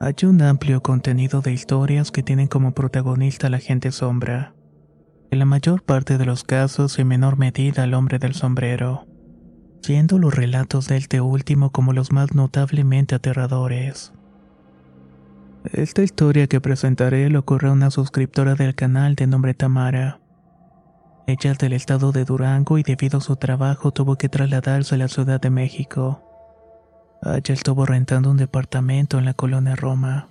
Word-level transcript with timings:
Hay 0.00 0.14
un 0.22 0.40
amplio 0.42 0.80
contenido 0.80 1.40
de 1.40 1.52
historias 1.52 2.12
que 2.12 2.22
tienen 2.22 2.46
como 2.46 2.72
protagonista 2.72 3.48
a 3.48 3.50
la 3.50 3.58
gente 3.58 3.90
sombra. 3.90 4.54
En 5.32 5.40
la 5.40 5.44
mayor 5.44 5.82
parte 5.82 6.18
de 6.18 6.24
los 6.24 6.44
casos, 6.44 6.96
en 7.00 7.08
menor 7.08 7.36
medida, 7.36 7.82
al 7.82 7.94
hombre 7.94 8.20
del 8.20 8.34
sombrero, 8.34 9.08
siendo 9.82 10.18
los 10.18 10.32
relatos 10.32 10.86
de 10.86 10.98
este 10.98 11.20
último 11.20 11.72
como 11.72 11.92
los 11.92 12.12
más 12.12 12.32
notablemente 12.32 13.16
aterradores. 13.16 14.12
Esta 15.64 16.04
historia 16.04 16.46
que 16.46 16.60
presentaré 16.60 17.28
le 17.28 17.38
ocurrió 17.38 17.70
a 17.70 17.74
una 17.74 17.90
suscriptora 17.90 18.54
del 18.54 18.76
canal 18.76 19.16
de 19.16 19.26
nombre 19.26 19.52
Tamara. 19.52 20.20
Ella 21.26 21.50
es 21.50 21.58
del 21.58 21.72
estado 21.72 22.12
de 22.12 22.24
Durango 22.24 22.78
y 22.78 22.84
debido 22.84 23.18
a 23.18 23.20
su 23.20 23.34
trabajo 23.34 23.90
tuvo 23.90 24.16
que 24.16 24.28
trasladarse 24.28 24.94
a 24.94 24.98
la 24.98 25.08
Ciudad 25.08 25.40
de 25.40 25.50
México. 25.50 26.27
Allá 27.22 27.52
estuvo 27.52 27.84
rentando 27.84 28.30
un 28.30 28.36
departamento 28.36 29.18
en 29.18 29.24
la 29.24 29.34
colonia 29.34 29.74
Roma. 29.74 30.28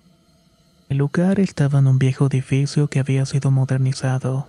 El 0.87 0.97
lugar 0.97 1.39
estaba 1.39 1.79
en 1.79 1.87
un 1.87 1.99
viejo 1.99 2.27
edificio 2.27 2.87
que 2.87 2.99
había 2.99 3.25
sido 3.25 3.51
modernizado. 3.51 4.47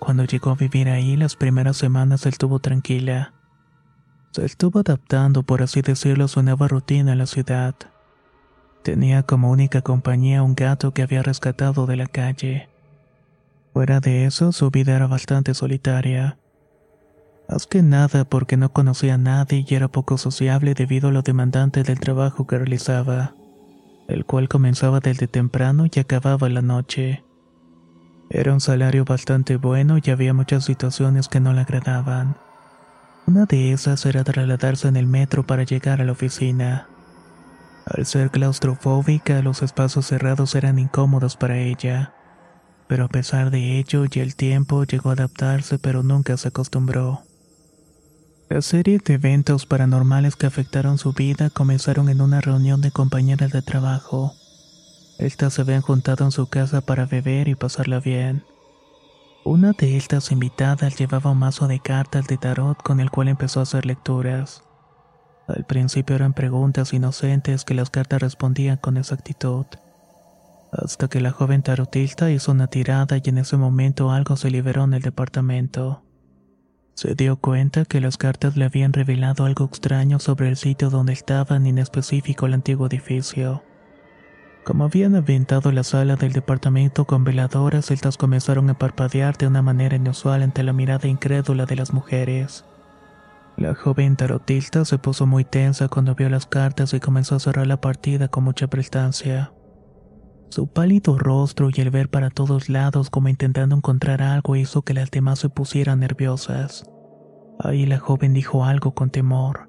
Cuando 0.00 0.24
llegó 0.24 0.50
a 0.50 0.56
vivir 0.56 0.88
ahí 0.88 1.16
las 1.16 1.36
primeras 1.36 1.76
semanas 1.76 2.26
estuvo 2.26 2.58
tranquila. 2.58 3.34
Se 4.32 4.44
estuvo 4.44 4.80
adaptando, 4.80 5.44
por 5.44 5.62
así 5.62 5.80
decirlo, 5.80 6.24
a 6.24 6.28
su 6.28 6.42
nueva 6.42 6.66
rutina 6.66 7.12
en 7.12 7.18
la 7.18 7.26
ciudad. 7.26 7.74
Tenía 8.82 9.22
como 9.22 9.50
única 9.50 9.82
compañía 9.82 10.42
un 10.42 10.54
gato 10.56 10.92
que 10.92 11.02
había 11.02 11.22
rescatado 11.22 11.86
de 11.86 11.96
la 11.96 12.06
calle. 12.06 12.68
Fuera 13.72 14.00
de 14.00 14.24
eso, 14.24 14.50
su 14.50 14.70
vida 14.70 14.96
era 14.96 15.06
bastante 15.06 15.54
solitaria. 15.54 16.36
Más 17.50 17.66
que 17.66 17.82
nada 17.82 18.24
porque 18.24 18.56
no 18.56 18.72
conocía 18.72 19.14
a 19.14 19.18
nadie 19.18 19.64
y 19.66 19.74
era 19.74 19.88
poco 19.88 20.18
sociable 20.18 20.74
debido 20.74 21.08
a 21.08 21.12
lo 21.12 21.22
demandante 21.22 21.82
del 21.82 21.98
trabajo 21.98 22.46
que 22.46 22.56
realizaba, 22.56 23.34
el 24.06 24.24
cual 24.24 24.48
comenzaba 24.48 25.00
desde 25.00 25.26
temprano 25.26 25.86
y 25.92 25.98
acababa 25.98 26.48
la 26.48 26.62
noche. 26.62 27.24
Era 28.28 28.52
un 28.52 28.60
salario 28.60 29.04
bastante 29.04 29.56
bueno 29.56 29.98
y 30.00 30.10
había 30.10 30.32
muchas 30.32 30.64
situaciones 30.64 31.26
que 31.26 31.40
no 31.40 31.52
le 31.52 31.62
agradaban. 31.62 32.36
Una 33.26 33.46
de 33.46 33.72
esas 33.72 34.06
era 34.06 34.22
trasladarse 34.22 34.86
en 34.86 34.94
el 34.94 35.08
metro 35.08 35.44
para 35.44 35.64
llegar 35.64 36.00
a 36.00 36.04
la 36.04 36.12
oficina. 36.12 36.86
Al 37.84 38.06
ser 38.06 38.30
claustrofóbica, 38.30 39.42
los 39.42 39.62
espacios 39.62 40.06
cerrados 40.06 40.54
eran 40.54 40.78
incómodos 40.78 41.36
para 41.36 41.58
ella. 41.58 42.14
Pero 42.86 43.06
a 43.06 43.08
pesar 43.08 43.50
de 43.50 43.80
ello 43.80 44.04
y 44.08 44.20
el 44.20 44.36
tiempo 44.36 44.84
llegó 44.84 45.10
a 45.10 45.14
adaptarse 45.14 45.80
pero 45.80 46.04
nunca 46.04 46.36
se 46.36 46.46
acostumbró. 46.46 47.24
La 48.50 48.62
serie 48.62 48.98
de 48.98 49.14
eventos 49.14 49.64
paranormales 49.64 50.34
que 50.34 50.44
afectaron 50.44 50.98
su 50.98 51.12
vida 51.12 51.50
comenzaron 51.50 52.08
en 52.08 52.20
una 52.20 52.40
reunión 52.40 52.80
de 52.80 52.90
compañeras 52.90 53.52
de 53.52 53.62
trabajo. 53.62 54.34
Estas 55.20 55.54
se 55.54 55.62
habían 55.62 55.82
juntado 55.82 56.24
en 56.24 56.32
su 56.32 56.48
casa 56.48 56.80
para 56.80 57.06
beber 57.06 57.46
y 57.46 57.54
pasarla 57.54 58.00
bien. 58.00 58.42
Una 59.44 59.70
de 59.70 59.96
estas 59.96 60.32
invitadas 60.32 60.98
llevaba 60.98 61.30
un 61.30 61.38
mazo 61.38 61.68
de 61.68 61.78
cartas 61.78 62.26
de 62.26 62.38
tarot 62.38 62.82
con 62.82 62.98
el 62.98 63.12
cual 63.12 63.28
empezó 63.28 63.60
a 63.60 63.62
hacer 63.62 63.86
lecturas. 63.86 64.64
Al 65.46 65.64
principio 65.64 66.16
eran 66.16 66.34
preguntas 66.34 66.92
inocentes 66.92 67.64
que 67.64 67.74
las 67.74 67.90
cartas 67.90 68.20
respondían 68.20 68.78
con 68.78 68.96
exactitud. 68.96 69.66
Hasta 70.72 71.06
que 71.06 71.20
la 71.20 71.30
joven 71.30 71.62
tarotista 71.62 72.32
hizo 72.32 72.50
una 72.50 72.66
tirada 72.66 73.16
y 73.16 73.28
en 73.28 73.38
ese 73.38 73.56
momento 73.56 74.10
algo 74.10 74.34
se 74.34 74.50
liberó 74.50 74.82
en 74.82 74.94
el 74.94 75.02
departamento. 75.02 76.02
Se 77.00 77.14
dio 77.14 77.36
cuenta 77.36 77.86
que 77.86 77.98
las 77.98 78.18
cartas 78.18 78.58
le 78.58 78.66
habían 78.66 78.92
revelado 78.92 79.46
algo 79.46 79.64
extraño 79.64 80.18
sobre 80.18 80.50
el 80.50 80.58
sitio 80.58 80.90
donde 80.90 81.14
estaban, 81.14 81.66
en 81.66 81.78
específico 81.78 82.44
el 82.44 82.52
antiguo 82.52 82.88
edificio. 82.88 83.62
Como 84.66 84.84
habían 84.84 85.14
aventado 85.14 85.72
la 85.72 85.82
sala 85.82 86.16
del 86.16 86.34
departamento 86.34 87.06
con 87.06 87.24
veladoras, 87.24 87.90
estas 87.90 88.18
comenzaron 88.18 88.68
a 88.68 88.74
parpadear 88.74 89.38
de 89.38 89.46
una 89.46 89.62
manera 89.62 89.96
inusual 89.96 90.42
ante 90.42 90.62
la 90.62 90.74
mirada 90.74 91.08
incrédula 91.08 91.64
de 91.64 91.76
las 91.76 91.94
mujeres. 91.94 92.66
La 93.56 93.74
joven 93.74 94.16
tarotista 94.16 94.84
se 94.84 94.98
puso 94.98 95.24
muy 95.24 95.46
tensa 95.46 95.88
cuando 95.88 96.14
vio 96.14 96.28
las 96.28 96.44
cartas 96.44 96.92
y 96.92 97.00
comenzó 97.00 97.36
a 97.36 97.40
cerrar 97.40 97.66
la 97.66 97.80
partida 97.80 98.28
con 98.28 98.44
mucha 98.44 98.66
prestancia. 98.66 99.54
Su 100.50 100.66
pálido 100.66 101.16
rostro 101.16 101.70
y 101.74 101.80
el 101.80 101.90
ver 101.90 102.10
para 102.10 102.28
todos 102.28 102.68
lados 102.68 103.08
como 103.08 103.30
intentando 103.30 103.74
encontrar 103.74 104.20
algo 104.20 104.56
hizo 104.56 104.82
que 104.82 104.92
las 104.92 105.10
demás 105.10 105.38
se 105.38 105.48
pusieran 105.48 106.00
nerviosas. 106.00 106.89
Ahí 107.62 107.84
la 107.84 107.98
joven 107.98 108.32
dijo 108.32 108.64
algo 108.64 108.94
con 108.94 109.10
temor. 109.10 109.68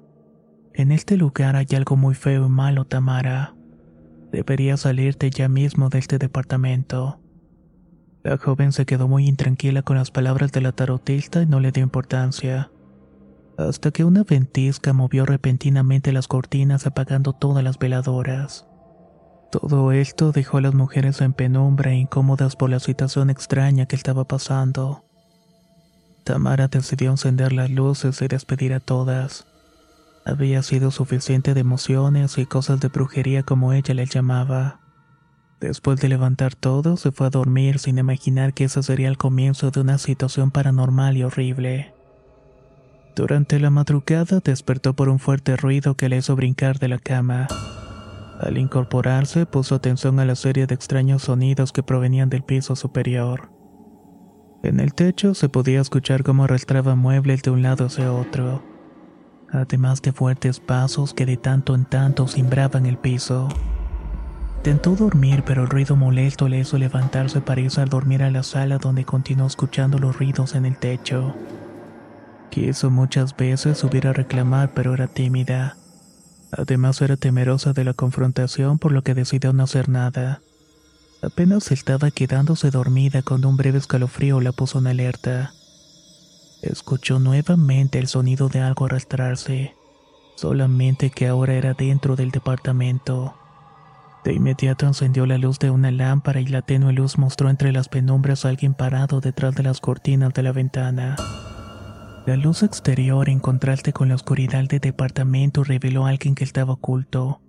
En 0.72 0.92
este 0.92 1.18
lugar 1.18 1.56
hay 1.56 1.66
algo 1.76 1.96
muy 1.96 2.14
feo 2.14 2.46
y 2.46 2.48
malo, 2.48 2.86
Tamara. 2.86 3.54
Deberías 4.30 4.80
salirte 4.80 5.28
ya 5.28 5.48
mismo 5.48 5.90
de 5.90 5.98
este 5.98 6.16
departamento. 6.16 7.20
La 8.22 8.38
joven 8.38 8.72
se 8.72 8.86
quedó 8.86 9.08
muy 9.08 9.26
intranquila 9.28 9.82
con 9.82 9.98
las 9.98 10.10
palabras 10.10 10.52
de 10.52 10.62
la 10.62 10.72
tarotista 10.72 11.42
y 11.42 11.46
no 11.46 11.60
le 11.60 11.70
dio 11.70 11.82
importancia. 11.82 12.70
Hasta 13.58 13.90
que 13.90 14.04
una 14.04 14.24
ventisca 14.24 14.94
movió 14.94 15.26
repentinamente 15.26 16.12
las 16.12 16.28
cortinas 16.28 16.86
apagando 16.86 17.34
todas 17.34 17.62
las 17.62 17.78
veladoras. 17.78 18.66
Todo 19.50 19.92
esto 19.92 20.32
dejó 20.32 20.56
a 20.56 20.62
las 20.62 20.72
mujeres 20.72 21.20
en 21.20 21.34
penumbra 21.34 21.90
e 21.90 21.96
incómodas 21.96 22.56
por 22.56 22.70
la 22.70 22.80
situación 22.80 23.28
extraña 23.28 23.84
que 23.84 23.96
estaba 23.96 24.24
pasando. 24.24 25.04
Tamara 26.24 26.68
decidió 26.68 27.10
encender 27.10 27.52
las 27.52 27.70
luces 27.70 28.22
y 28.22 28.28
despedir 28.28 28.74
a 28.74 28.80
todas. 28.80 29.46
Había 30.24 30.62
sido 30.62 30.90
suficiente 30.90 31.52
de 31.52 31.60
emociones 31.60 32.38
y 32.38 32.46
cosas 32.46 32.80
de 32.80 32.88
brujería 32.88 33.42
como 33.42 33.72
ella 33.72 33.94
les 33.94 34.10
llamaba. 34.10 34.80
Después 35.60 36.00
de 36.00 36.08
levantar 36.08 36.54
todo, 36.54 36.96
se 36.96 37.12
fue 37.12 37.28
a 37.28 37.30
dormir 37.30 37.78
sin 37.78 37.98
imaginar 37.98 38.52
que 38.52 38.64
ese 38.64 38.82
sería 38.82 39.08
el 39.08 39.16
comienzo 39.16 39.70
de 39.70 39.80
una 39.80 39.98
situación 39.98 40.50
paranormal 40.50 41.16
y 41.16 41.24
horrible. 41.24 41.94
Durante 43.14 43.60
la 43.60 43.70
madrugada 43.70 44.40
despertó 44.42 44.94
por 44.94 45.08
un 45.08 45.18
fuerte 45.18 45.56
ruido 45.56 45.96
que 45.96 46.08
le 46.08 46.16
hizo 46.16 46.34
brincar 46.34 46.78
de 46.78 46.88
la 46.88 46.98
cama. 46.98 47.46
Al 48.40 48.58
incorporarse, 48.58 49.46
puso 49.46 49.76
atención 49.76 50.18
a 50.18 50.24
la 50.24 50.34
serie 50.34 50.66
de 50.66 50.74
extraños 50.74 51.22
sonidos 51.22 51.72
que 51.72 51.84
provenían 51.84 52.28
del 52.28 52.42
piso 52.42 52.74
superior. 52.74 53.51
En 54.62 54.78
el 54.78 54.94
techo 54.94 55.34
se 55.34 55.48
podía 55.48 55.80
escuchar 55.80 56.22
cómo 56.22 56.44
arrastraba 56.44 56.94
muebles 56.94 57.42
de 57.42 57.50
un 57.50 57.62
lado 57.62 57.86
hacia 57.86 58.12
otro, 58.12 58.62
además 59.50 60.00
de 60.02 60.12
fuertes 60.12 60.60
pasos 60.60 61.14
que 61.14 61.26
de 61.26 61.36
tanto 61.36 61.74
en 61.74 61.84
tanto 61.84 62.28
cimbraban 62.28 62.86
el 62.86 62.96
piso. 62.96 63.48
Intentó 64.58 64.94
dormir, 64.94 65.42
pero 65.44 65.62
el 65.62 65.68
ruido 65.68 65.96
molesto 65.96 66.48
le 66.48 66.60
hizo 66.60 66.78
levantarse 66.78 67.40
para 67.40 67.60
irse 67.60 67.80
a 67.80 67.86
dormir 67.86 68.22
a 68.22 68.30
la 68.30 68.44
sala 68.44 68.78
donde 68.78 69.04
continuó 69.04 69.48
escuchando 69.48 69.98
los 69.98 70.16
ruidos 70.16 70.54
en 70.54 70.64
el 70.64 70.76
techo. 70.76 71.34
Quiso 72.50 72.88
muchas 72.88 73.36
veces 73.36 73.78
subir 73.78 74.06
a 74.06 74.12
reclamar, 74.12 74.70
pero 74.72 74.94
era 74.94 75.08
tímida. 75.08 75.76
Además 76.56 77.02
era 77.02 77.16
temerosa 77.16 77.72
de 77.72 77.82
la 77.82 77.94
confrontación 77.94 78.78
por 78.78 78.92
lo 78.92 79.02
que 79.02 79.14
decidió 79.14 79.52
no 79.52 79.64
hacer 79.64 79.88
nada. 79.88 80.42
Apenas 81.22 81.70
estaba 81.70 82.10
quedándose 82.10 82.72
dormida 82.72 83.22
cuando 83.22 83.48
un 83.48 83.56
breve 83.56 83.78
escalofrío 83.78 84.40
la 84.40 84.50
puso 84.50 84.80
en 84.80 84.88
alerta. 84.88 85.52
Escuchó 86.62 87.20
nuevamente 87.20 88.00
el 88.00 88.08
sonido 88.08 88.48
de 88.48 88.60
algo 88.60 88.86
arrastrarse, 88.86 89.76
solamente 90.36 91.10
que 91.10 91.28
ahora 91.28 91.54
era 91.54 91.74
dentro 91.74 92.16
del 92.16 92.32
departamento. 92.32 93.36
De 94.24 94.32
inmediato 94.32 94.84
encendió 94.84 95.24
la 95.26 95.38
luz 95.38 95.60
de 95.60 95.70
una 95.70 95.92
lámpara 95.92 96.40
y 96.40 96.46
la 96.46 96.62
tenue 96.62 96.92
luz 96.92 97.18
mostró 97.18 97.50
entre 97.50 97.70
las 97.70 97.88
penumbras 97.88 98.44
a 98.44 98.48
alguien 98.48 98.74
parado 98.74 99.20
detrás 99.20 99.54
de 99.54 99.62
las 99.62 99.80
cortinas 99.80 100.34
de 100.34 100.42
la 100.42 100.50
ventana. 100.50 101.16
La 102.26 102.36
luz 102.36 102.64
exterior 102.64 103.28
en 103.28 103.38
contraste 103.38 103.92
con 103.92 104.08
la 104.08 104.16
oscuridad 104.16 104.64
del 104.64 104.80
departamento 104.80 105.62
reveló 105.62 106.06
a 106.06 106.10
alguien 106.10 106.34
que 106.34 106.44
estaba 106.44 106.72
oculto. 106.72 107.40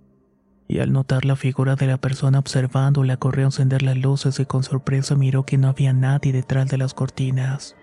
Y 0.66 0.78
al 0.78 0.92
notar 0.92 1.24
la 1.24 1.36
figura 1.36 1.76
de 1.76 1.86
la 1.86 1.98
persona 1.98 2.38
observándola 2.38 3.16
corrió 3.16 3.44
a 3.44 3.48
encender 3.48 3.82
las 3.82 3.96
luces 3.96 4.40
y 4.40 4.46
con 4.46 4.62
sorpresa 4.62 5.14
miró 5.14 5.44
que 5.44 5.58
no 5.58 5.68
había 5.68 5.92
nadie 5.92 6.32
detrás 6.32 6.68
de 6.68 6.78
las 6.78 6.94
cortinas. 6.94 7.76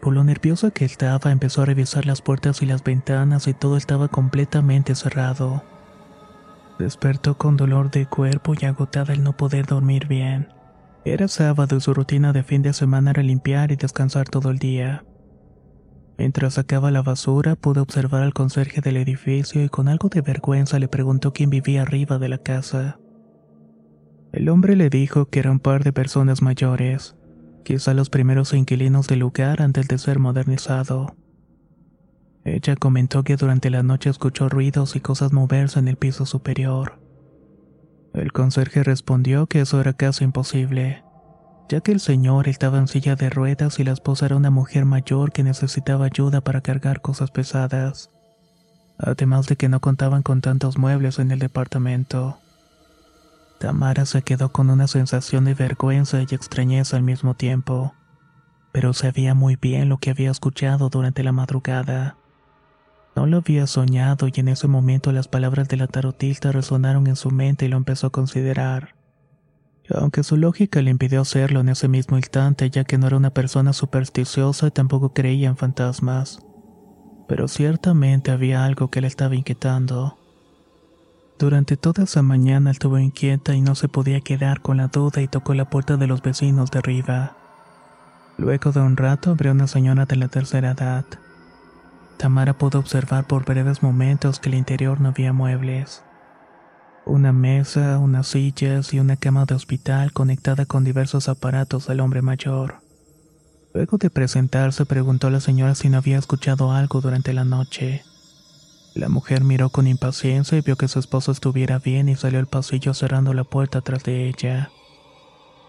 Por 0.00 0.14
lo 0.14 0.24
nerviosa 0.24 0.70
que 0.70 0.84
estaba, 0.84 1.32
empezó 1.32 1.62
a 1.62 1.66
revisar 1.66 2.06
las 2.06 2.22
puertas 2.22 2.62
y 2.62 2.66
las 2.66 2.84
ventanas 2.84 3.48
y 3.48 3.54
todo 3.54 3.76
estaba 3.76 4.08
completamente 4.08 4.94
cerrado. 4.94 5.62
Despertó 6.78 7.36
con 7.38 7.56
dolor 7.56 7.90
de 7.90 8.06
cuerpo 8.06 8.54
y 8.58 8.66
agotada 8.66 9.14
el 9.14 9.22
no 9.22 9.36
poder 9.36 9.66
dormir 9.66 10.06
bien. 10.06 10.52
Era 11.04 11.28
sábado 11.28 11.76
y 11.76 11.80
su 11.80 11.94
rutina 11.94 12.32
de 12.32 12.42
fin 12.42 12.62
de 12.62 12.72
semana 12.72 13.10
era 13.12 13.22
limpiar 13.22 13.72
y 13.72 13.76
descansar 13.76 14.28
todo 14.28 14.50
el 14.50 14.58
día. 14.58 15.04
Mientras 16.18 16.54
sacaba 16.54 16.90
la 16.90 17.02
basura, 17.02 17.56
pude 17.56 17.80
observar 17.80 18.22
al 18.22 18.32
conserje 18.32 18.80
del 18.80 18.96
edificio 18.96 19.62
y 19.62 19.68
con 19.68 19.88
algo 19.88 20.08
de 20.08 20.22
vergüenza 20.22 20.78
le 20.78 20.88
preguntó 20.88 21.32
quién 21.32 21.50
vivía 21.50 21.82
arriba 21.82 22.18
de 22.18 22.28
la 22.28 22.38
casa. 22.38 22.98
El 24.32 24.48
hombre 24.48 24.76
le 24.76 24.88
dijo 24.88 25.26
que 25.26 25.40
era 25.40 25.50
un 25.50 25.60
par 25.60 25.84
de 25.84 25.92
personas 25.92 26.40
mayores, 26.40 27.16
quizá 27.64 27.92
los 27.94 28.10
primeros 28.10 28.54
inquilinos 28.54 29.08
del 29.08 29.20
lugar 29.20 29.60
antes 29.60 29.88
de 29.88 29.98
ser 29.98 30.18
modernizado. 30.18 31.16
Ella 32.44 32.76
comentó 32.76 33.22
que 33.24 33.36
durante 33.36 33.70
la 33.70 33.82
noche 33.82 34.08
escuchó 34.08 34.48
ruidos 34.48 34.96
y 34.96 35.00
cosas 35.00 35.32
moverse 35.32 35.78
en 35.78 35.88
el 35.88 35.96
piso 35.96 36.24
superior. 36.26 37.00
El 38.14 38.32
conserje 38.32 38.82
respondió 38.82 39.46
que 39.46 39.60
eso 39.60 39.80
era 39.80 39.92
casi 39.92 40.24
imposible 40.24 41.02
ya 41.68 41.80
que 41.80 41.92
el 41.92 42.00
señor 42.00 42.48
estaba 42.48 42.78
en 42.78 42.86
silla 42.86 43.16
de 43.16 43.28
ruedas 43.28 43.78
y 43.80 43.84
la 43.84 43.92
esposa 43.92 44.26
era 44.26 44.36
una 44.36 44.50
mujer 44.50 44.84
mayor 44.84 45.32
que 45.32 45.42
necesitaba 45.42 46.06
ayuda 46.06 46.40
para 46.40 46.60
cargar 46.60 47.00
cosas 47.00 47.30
pesadas, 47.30 48.10
además 48.98 49.46
de 49.46 49.56
que 49.56 49.68
no 49.68 49.80
contaban 49.80 50.22
con 50.22 50.40
tantos 50.40 50.78
muebles 50.78 51.18
en 51.18 51.32
el 51.32 51.40
departamento. 51.40 52.38
Tamara 53.58 54.06
se 54.06 54.22
quedó 54.22 54.52
con 54.52 54.70
una 54.70 54.86
sensación 54.86 55.44
de 55.44 55.54
vergüenza 55.54 56.20
y 56.20 56.34
extrañeza 56.34 56.96
al 56.96 57.02
mismo 57.02 57.34
tiempo, 57.34 57.94
pero 58.70 58.92
sabía 58.92 59.34
muy 59.34 59.56
bien 59.56 59.88
lo 59.88 59.98
que 59.98 60.10
había 60.10 60.30
escuchado 60.30 60.88
durante 60.88 61.24
la 61.24 61.32
madrugada. 61.32 62.16
No 63.16 63.26
lo 63.26 63.38
había 63.38 63.66
soñado 63.66 64.28
y 64.28 64.32
en 64.36 64.48
ese 64.48 64.68
momento 64.68 65.10
las 65.10 65.26
palabras 65.26 65.68
de 65.68 65.78
la 65.78 65.86
tarotista 65.86 66.52
resonaron 66.52 67.06
en 67.06 67.16
su 67.16 67.30
mente 67.30 67.64
y 67.64 67.68
lo 67.68 67.78
empezó 67.78 68.08
a 68.08 68.10
considerar 68.10 68.95
aunque 69.94 70.22
su 70.22 70.36
lógica 70.36 70.82
le 70.82 70.90
impidió 70.90 71.20
hacerlo 71.20 71.60
en 71.60 71.68
ese 71.68 71.88
mismo 71.88 72.16
instante 72.16 72.70
ya 72.70 72.84
que 72.84 72.98
no 72.98 73.06
era 73.06 73.16
una 73.16 73.30
persona 73.30 73.72
supersticiosa 73.72 74.66
y 74.66 74.70
tampoco 74.70 75.12
creía 75.12 75.48
en 75.48 75.56
fantasmas. 75.56 76.40
Pero 77.28 77.48
ciertamente 77.48 78.30
había 78.30 78.64
algo 78.64 78.90
que 78.90 79.00
le 79.00 79.06
estaba 79.06 79.34
inquietando. 79.34 80.18
Durante 81.38 81.76
toda 81.76 82.04
esa 82.04 82.22
mañana 82.22 82.70
estuvo 82.70 82.98
inquieta 82.98 83.54
y 83.54 83.60
no 83.60 83.74
se 83.74 83.88
podía 83.88 84.20
quedar 84.20 84.62
con 84.62 84.78
la 84.78 84.88
duda 84.88 85.20
y 85.20 85.28
tocó 85.28 85.52
la 85.52 85.68
puerta 85.68 85.96
de 85.96 86.06
los 86.06 86.22
vecinos 86.22 86.70
de 86.70 86.78
arriba. 86.78 87.36
Luego 88.38 88.72
de 88.72 88.80
un 88.80 88.96
rato 88.96 89.30
abrió 89.32 89.52
una 89.52 89.66
señora 89.66 90.06
de 90.06 90.16
la 90.16 90.28
tercera 90.28 90.70
edad. 90.70 91.04
Tamara 92.16 92.54
pudo 92.56 92.78
observar 92.78 93.26
por 93.26 93.44
breves 93.44 93.82
momentos 93.82 94.40
que 94.40 94.48
el 94.48 94.54
interior 94.54 95.00
no 95.00 95.10
había 95.10 95.34
muebles. 95.34 96.05
Una 97.06 97.32
mesa, 97.32 98.00
unas 98.00 98.26
sillas 98.26 98.92
y 98.92 98.98
una 98.98 99.16
cama 99.16 99.44
de 99.44 99.54
hospital 99.54 100.12
conectada 100.12 100.66
con 100.66 100.82
diversos 100.82 101.28
aparatos 101.28 101.86
del 101.86 102.00
hombre 102.00 102.20
mayor. 102.20 102.80
Luego 103.72 103.96
de 103.96 104.10
presentarse 104.10 104.84
preguntó 104.86 105.28
a 105.28 105.30
la 105.30 105.38
señora 105.38 105.76
si 105.76 105.88
no 105.88 105.98
había 105.98 106.18
escuchado 106.18 106.72
algo 106.72 107.00
durante 107.00 107.32
la 107.32 107.44
noche. 107.44 108.02
La 108.96 109.08
mujer 109.08 109.44
miró 109.44 109.70
con 109.70 109.86
impaciencia 109.86 110.58
y 110.58 110.62
vio 110.62 110.74
que 110.74 110.88
su 110.88 110.98
esposo 110.98 111.30
estuviera 111.30 111.78
bien 111.78 112.08
y 112.08 112.16
salió 112.16 112.40
al 112.40 112.48
pasillo 112.48 112.92
cerrando 112.92 113.34
la 113.34 113.44
puerta 113.44 113.82
tras 113.82 114.02
de 114.02 114.28
ella. 114.28 114.70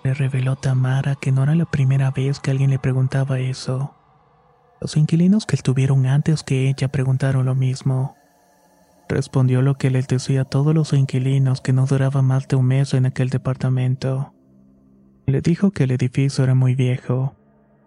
Le 0.04 0.16
reveló 0.16 0.56
Tamara 0.56 1.14
que 1.14 1.32
no 1.32 1.44
era 1.44 1.54
la 1.54 1.66
primera 1.66 2.10
vez 2.10 2.40
que 2.40 2.50
alguien 2.50 2.72
le 2.72 2.80
preguntaba 2.80 3.38
eso. 3.38 3.94
Los 4.82 4.98
inquilinos 4.98 5.46
que 5.46 5.56
estuvieron 5.56 6.08
antes 6.08 6.42
que 6.42 6.68
ella 6.68 6.88
preguntaron 6.88 7.46
lo 7.46 7.54
mismo. 7.54 8.16
Respondió 9.10 9.62
lo 9.62 9.76
que 9.76 9.90
les 9.90 10.08
decía 10.08 10.42
a 10.42 10.46
todos 10.46 10.76
los 10.76 10.92
inquilinos 10.92 11.62
que 11.62 11.72
no 11.72 11.86
duraba 11.86 12.22
más 12.22 12.48
de 12.48 12.58
un 12.58 12.66
mes 12.66 12.94
en 12.94 13.06
aquel 13.06 13.30
departamento. 13.30 14.34
Le 15.26 15.40
dijo 15.42 15.72
que 15.72 15.86
el 15.86 15.92
edificio 15.92 16.44
era 16.44 16.56
muy 16.56 16.76
viejo, 16.76 17.36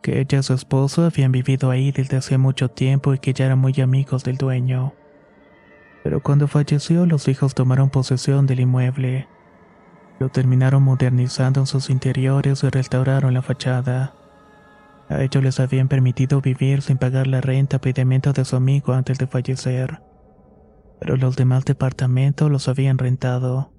que 0.02 0.20
ella 0.20 0.38
y 0.38 0.43
su 0.43 0.55
esposo 0.55 1.05
habían 1.05 1.31
vivido 1.31 1.70
ahí 1.70 1.93
desde 1.93 2.17
hace 2.17 2.38
mucho 2.38 2.70
tiempo 2.70 3.12
y 3.12 3.19
que 3.19 3.34
ya 3.34 3.46
eran 3.46 3.58
muy 3.58 3.78
amigos 3.82 4.25
del 4.25 4.38
dueño. 4.38 4.94
Pero 6.02 6.22
cuando 6.22 6.49
falleció 6.49 7.05
los 7.05 7.28
hijos 7.28 7.55
tomaron 7.55 7.90
posesión 7.90 8.46
del 8.46 8.61
inmueble. 8.61 9.28
Lo 10.19 10.31
terminaron 10.31 10.82
modernizando 10.82 11.61
en 11.61 11.66
sus 11.66 11.90
interiores 11.90 12.64
y 12.64 12.70
restauraron 12.70 13.34
la 13.34 13.43
fachada. 13.43 14.14
A 15.11 15.23
ellos 15.23 15.43
les 15.43 15.61
habían 15.61 15.88
permitido 15.88 16.40
vivir 16.40 16.81
sin 16.81 16.96
pagar 16.96 17.26
la 17.26 17.43
renta 17.43 17.76
a 17.76 17.81
pedimento 17.81 18.32
de 18.32 18.46
su 18.46 18.56
amigo 18.56 18.94
antes 18.94 19.19
de 19.19 19.26
fallecer 19.26 20.09
pero 21.00 21.17
los 21.17 21.35
demás 21.35 21.64
departamentos 21.64 22.50
los 22.50 22.69
habían 22.69 22.99
rentado. 22.99 23.73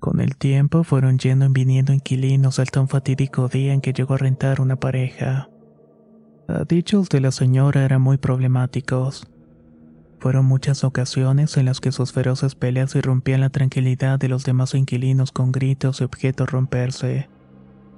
Con 0.00 0.20
el 0.20 0.36
tiempo 0.36 0.82
fueron 0.82 1.18
yendo 1.18 1.46
y 1.46 1.50
viniendo 1.50 1.92
inquilinos 1.92 2.58
hasta 2.58 2.80
un 2.80 2.88
fatídico 2.88 3.48
día 3.48 3.72
en 3.72 3.80
que 3.80 3.92
llegó 3.92 4.14
a 4.14 4.18
rentar 4.18 4.60
una 4.60 4.76
pareja. 4.76 5.48
A 6.48 6.64
dichos 6.64 7.08
de 7.10 7.20
la 7.20 7.30
señora 7.30 7.84
eran 7.84 8.02
muy 8.02 8.18
problemáticos. 8.18 9.28
Fueron 10.18 10.46
muchas 10.46 10.82
ocasiones 10.82 11.56
en 11.56 11.66
las 11.66 11.80
que 11.80 11.92
sus 11.92 12.12
feroces 12.12 12.56
peleas 12.56 12.94
irrumpían 12.96 13.40
la 13.40 13.50
tranquilidad 13.50 14.18
de 14.18 14.28
los 14.28 14.44
demás 14.44 14.74
inquilinos 14.74 15.30
con 15.30 15.52
gritos 15.52 16.00
y 16.00 16.04
objetos 16.04 16.50
romperse. 16.50 17.28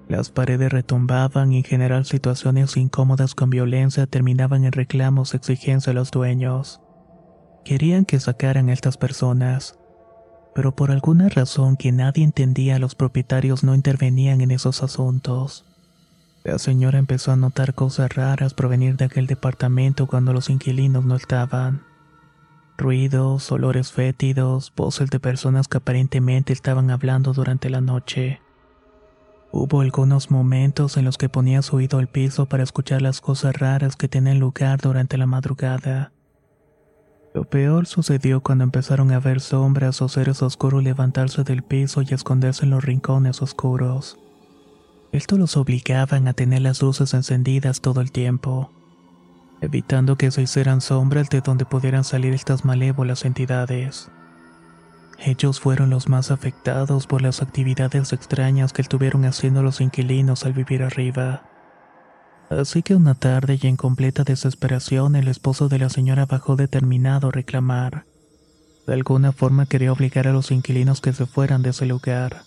Las 0.09 0.31
paredes 0.31 0.71
retumbaban 0.71 1.53
y 1.53 1.59
en 1.59 1.65
general 1.65 2.05
situaciones 2.05 2.77
incómodas 2.77 3.35
con 3.35 3.49
violencia 3.49 4.07
terminaban 4.07 4.65
en 4.65 4.73
reclamos 4.73 5.33
y 5.33 5.39
exigencias 5.39 5.89
a 5.89 5.95
los 5.95 6.11
dueños. 6.11 6.82
Querían 7.65 8.05
que 8.05 8.19
sacaran 8.19 8.69
a 8.69 8.73
estas 8.73 8.97
personas, 8.97 9.79
pero 10.55 10.75
por 10.75 10.91
alguna 10.91 11.29
razón 11.29 11.77
que 11.77 11.93
nadie 11.93 12.25
entendía 12.25 12.79
los 12.79 12.95
propietarios 12.95 13.63
no 13.63 13.75
intervenían 13.75 14.41
en 14.41 14.51
esos 14.51 14.83
asuntos. 14.83 15.65
La 16.45 16.59
señora 16.59 16.99
empezó 16.99 17.31
a 17.31 17.37
notar 17.37 17.75
cosas 17.75 18.15
raras 18.15 18.53
provenir 18.53 18.97
de 18.97 19.05
aquel 19.05 19.29
departamento 19.29 20.09
cuando 20.09 20.33
los 20.33 20.51
inquilinos 20.51 21.05
no 21.05 21.15
estaban. 21.15 21.83
Ruidos, 22.77 23.53
olores 23.53 23.93
fétidos, 23.93 24.73
voces 24.75 25.09
de 25.11 25.21
personas 25.21 25.69
que 25.69 25.77
aparentemente 25.77 26.53
estaban 26.53 26.91
hablando 26.91 27.33
durante 27.33 27.71
la 27.71 27.81
noche. 27.81 28.41
Hubo 29.53 29.83
algunos 29.83 30.33
momentos 30.33 30.97
en 30.97 31.05
los 31.05 31.17
que 31.17 31.29
ponía 31.29 31.63
su 31.63 31.77
oído 31.77 31.99
al 31.99 32.09
piso 32.09 32.47
para 32.47 32.65
escuchar 32.65 33.03
las 33.03 33.21
cosas 33.21 33.55
raras 33.55 33.95
que 33.95 34.09
tenían 34.09 34.41
lugar 34.41 34.81
durante 34.81 35.17
la 35.19 35.27
madrugada. 35.27 36.11
Lo 37.35 37.45
peor 37.45 37.87
sucedió 37.87 38.43
cuando 38.43 38.65
empezaron 38.65 39.11
a 39.13 39.21
ver 39.21 39.41
sombras 39.41 40.03
o 40.03 40.09
seres 40.09 40.43
oscuros 40.43 40.83
levantarse 40.83 41.45
del 41.45 41.63
piso 41.63 42.03
y 42.03 42.13
esconderse 42.13 42.65
en 42.65 42.71
los 42.71 42.85
rincones 42.85 43.41
oscuros. 43.41 44.19
Esto 45.13 45.39
los 45.39 45.57
obligaban 45.57 46.29
a 46.29 46.35
tener 46.35 46.61
las 46.63 46.83
luces 46.83 47.15
encendidas 47.15 47.81
todo 47.81 48.03
el 48.03 48.13
tiempo, 48.13 48.71
evitando 49.63 50.17
que 50.17 50.31
se 50.31 50.43
hicieran 50.43 50.81
sombras 50.83 51.31
de 51.31 51.41
donde 51.41 51.65
pudieran 51.65 52.05
salir 52.05 52.35
estas 52.35 52.67
malévolas 52.67 53.25
entidades. 53.25 54.11
Ellos 55.19 55.61
fueron 55.61 55.89
los 55.89 56.09
más 56.09 56.31
afectados 56.31 57.07
por 57.07 57.23
las 57.23 57.41
actividades 57.41 58.13
extrañas 58.13 58.73
que 58.73 58.83
estuvieron 58.83 59.25
haciendo 59.25 59.63
los 59.63 59.81
inquilinos 59.81 60.45
al 60.45 60.53
vivir 60.53 60.83
arriba. 60.83 61.45
Así 62.59 62.83
que 62.83 62.95
una 62.95 63.15
tarde 63.15 63.59
y 63.61 63.67
en 63.67 63.77
completa 63.77 64.25
desesperación 64.25 65.17
el 65.17 65.29
esposo 65.29 65.69
de 65.69 65.79
la 65.79 65.89
señora 65.89 66.27
bajó 66.27 66.55
determinado 66.55 67.29
a 67.29 67.31
reclamar. 67.31 68.05
De 68.87 68.93
alguna 68.93 69.33
forma 69.33 69.65
quería 69.65 69.93
obligar 69.93 70.29
a 70.29 70.33
los 70.33 70.51
inquilinos 70.51 71.01
que 71.01 71.15
se 71.15 71.25
fueran 71.25 71.63
de 71.63 71.71
ese 71.71 71.87
lugar. 71.87 72.43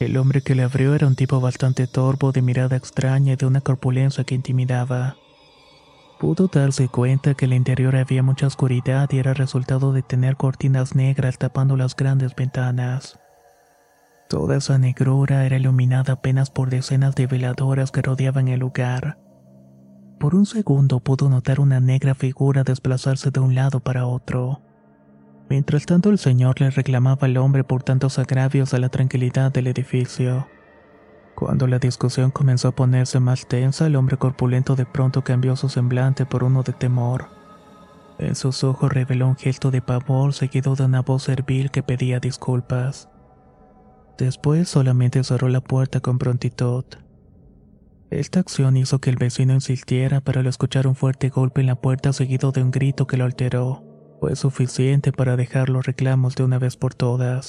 El 0.00 0.16
hombre 0.16 0.42
que 0.42 0.56
le 0.56 0.64
abrió 0.64 0.94
era 0.94 1.06
un 1.06 1.14
tipo 1.14 1.40
bastante 1.40 1.86
torvo, 1.86 2.32
de 2.32 2.42
mirada 2.42 2.76
extraña 2.76 3.34
y 3.34 3.36
de 3.36 3.46
una 3.46 3.60
corpulencia 3.60 4.24
que 4.24 4.34
intimidaba. 4.34 5.16
Pudo 6.18 6.48
darse 6.48 6.88
cuenta 6.88 7.34
que 7.34 7.44
el 7.44 7.52
interior 7.52 7.94
había 7.94 8.24
mucha 8.24 8.48
oscuridad 8.48 9.08
y 9.12 9.18
era 9.18 9.34
resultado 9.34 9.92
de 9.92 10.02
tener 10.02 10.36
cortinas 10.36 10.96
negras 10.96 11.38
tapando 11.38 11.76
las 11.76 11.94
grandes 11.94 12.34
ventanas. 12.34 13.19
Toda 14.30 14.58
esa 14.58 14.78
negrura 14.78 15.44
era 15.44 15.56
iluminada 15.56 16.12
apenas 16.12 16.50
por 16.50 16.70
decenas 16.70 17.16
de 17.16 17.26
veladoras 17.26 17.90
que 17.90 18.00
rodeaban 18.00 18.46
el 18.46 18.60
lugar. 18.60 19.18
Por 20.20 20.36
un 20.36 20.46
segundo 20.46 21.00
pudo 21.00 21.28
notar 21.28 21.58
una 21.58 21.80
negra 21.80 22.14
figura 22.14 22.62
desplazarse 22.62 23.32
de 23.32 23.40
un 23.40 23.56
lado 23.56 23.80
para 23.80 24.06
otro. 24.06 24.62
Mientras 25.48 25.84
tanto 25.84 26.10
el 26.10 26.18
señor 26.18 26.60
le 26.60 26.70
reclamaba 26.70 27.26
al 27.26 27.38
hombre 27.38 27.64
por 27.64 27.82
tantos 27.82 28.20
agravios 28.20 28.72
a 28.72 28.78
la 28.78 28.88
tranquilidad 28.88 29.50
del 29.50 29.66
edificio. 29.66 30.46
Cuando 31.34 31.66
la 31.66 31.80
discusión 31.80 32.30
comenzó 32.30 32.68
a 32.68 32.76
ponerse 32.76 33.18
más 33.18 33.48
tensa, 33.48 33.88
el 33.88 33.96
hombre 33.96 34.16
corpulento 34.16 34.76
de 34.76 34.86
pronto 34.86 35.24
cambió 35.24 35.56
su 35.56 35.68
semblante 35.68 36.24
por 36.24 36.44
uno 36.44 36.62
de 36.62 36.72
temor. 36.72 37.30
En 38.18 38.36
sus 38.36 38.62
ojos 38.62 38.92
reveló 38.92 39.26
un 39.26 39.36
gesto 39.36 39.72
de 39.72 39.82
pavor 39.82 40.34
seguido 40.34 40.76
de 40.76 40.84
una 40.84 41.02
voz 41.02 41.24
servil 41.24 41.72
que 41.72 41.82
pedía 41.82 42.20
disculpas. 42.20 43.09
Después 44.20 44.68
solamente 44.68 45.24
cerró 45.24 45.48
la 45.48 45.62
puerta 45.62 46.00
con 46.00 46.18
prontitud. 46.18 46.84
Esta 48.10 48.40
acción 48.40 48.76
hizo 48.76 48.98
que 48.98 49.08
el 49.08 49.16
vecino 49.16 49.54
insistiera, 49.54 50.20
pero 50.20 50.40
al 50.40 50.46
escuchar 50.46 50.86
un 50.86 50.94
fuerte 50.94 51.30
golpe 51.30 51.62
en 51.62 51.68
la 51.68 51.80
puerta 51.80 52.12
seguido 52.12 52.52
de 52.52 52.62
un 52.62 52.70
grito 52.70 53.06
que 53.06 53.16
lo 53.16 53.24
alteró, 53.24 53.82
fue 54.20 54.36
suficiente 54.36 55.10
para 55.10 55.36
dejar 55.36 55.70
los 55.70 55.86
reclamos 55.86 56.34
de 56.34 56.44
una 56.44 56.58
vez 56.58 56.76
por 56.76 56.92
todas. 56.92 57.48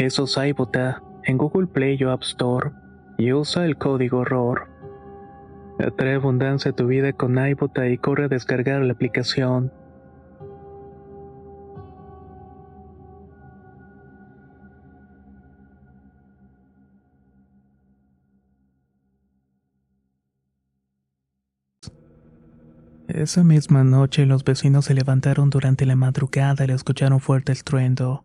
Eso 0.00 0.24
es 0.24 0.34
iBota 0.34 1.02
en 1.24 1.36
Google 1.36 1.66
Play 1.66 2.02
o 2.04 2.10
App 2.10 2.22
Store 2.22 2.70
y 3.18 3.34
usa 3.34 3.66
el 3.66 3.76
código 3.76 4.20
horror. 4.20 4.66
Atrae 5.78 6.14
abundancia 6.14 6.70
a 6.70 6.74
tu 6.74 6.86
vida 6.86 7.12
con 7.12 7.36
iBota 7.36 7.86
y 7.86 7.98
corre 7.98 8.24
a 8.24 8.28
descargar 8.28 8.80
la 8.80 8.94
aplicación. 8.94 9.70
Esa 23.08 23.44
misma 23.44 23.84
noche 23.84 24.24
los 24.24 24.44
vecinos 24.44 24.86
se 24.86 24.94
levantaron 24.94 25.50
durante 25.50 25.84
la 25.84 25.94
madrugada 25.94 26.64
al 26.64 26.70
escuchar 26.70 27.12
un 27.12 27.20
fuerte 27.20 27.52
estruendo, 27.52 28.24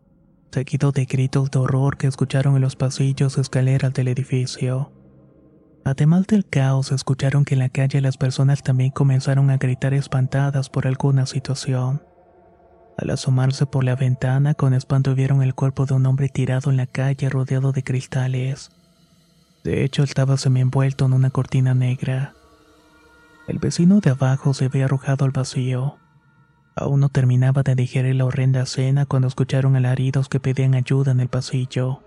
seguido 0.56 0.94
de 0.94 1.04
gritos 1.04 1.52
de 1.52 1.60
horror 1.60 1.98
que 1.98 2.08
escucharon 2.08 2.56
en 2.56 2.62
los 2.62 2.78
pasillos 2.78 3.38
y 3.38 3.42
escaleras 3.42 3.94
del 3.94 4.08
edificio. 4.08 4.90
Además 5.84 6.28
del 6.28 6.46
caos, 6.46 6.94
escucharon 6.94 7.44
que 7.44 7.56
en 7.56 7.60
la 7.60 7.68
calle 7.68 8.00
las 8.00 8.16
personas 8.16 8.64
también 8.64 8.92
comenzaron 8.92 9.50
a 9.50 9.58
gritar 9.58 9.94
espantadas 9.94 10.70
por 10.70 10.88
alguna 10.88 11.26
situación. 11.26 12.02
Al 12.98 13.10
asomarse 13.10 13.66
por 13.66 13.84
la 13.84 13.98
ventana, 13.98 14.54
con 14.54 14.74
espanto 14.74 15.14
vieron 15.14 15.44
el 15.44 15.56
cuerpo 15.56 15.86
de 15.86 15.96
un 15.96 16.06
hombre 16.06 16.30
tirado 16.30 16.72
en 16.72 16.78
la 16.78 16.88
calle 16.88 17.28
rodeado 17.28 17.74
de 17.74 17.84
cristales. 17.84 18.70
De 19.66 19.84
hecho, 19.84 20.04
estaba 20.04 20.38
semienvuelto 20.38 21.06
en 21.06 21.12
una 21.12 21.32
cortina 21.32 21.74
negra. 21.74 22.34
El 23.50 23.60
vecino 23.60 24.00
de 24.00 24.12
abajo 24.12 24.54
se 24.54 24.66
había 24.66 24.86
arrojado 24.86 25.26
al 25.26 25.32
vacío. 25.32 25.98
Aún 26.76 27.00
no 27.00 27.10
terminaba 27.10 27.64
de 27.64 27.76
digerir 27.76 28.16
la 28.16 28.26
horrenda 28.26 28.66
cena 28.66 29.06
cuando 29.06 29.30
escucharon 29.30 29.76
alaridos 29.78 30.28
que 30.28 30.42
pedían 30.42 30.76
ayuda 30.76 31.14
en 31.14 31.22
el 31.22 31.30
pasillo. 31.30 32.02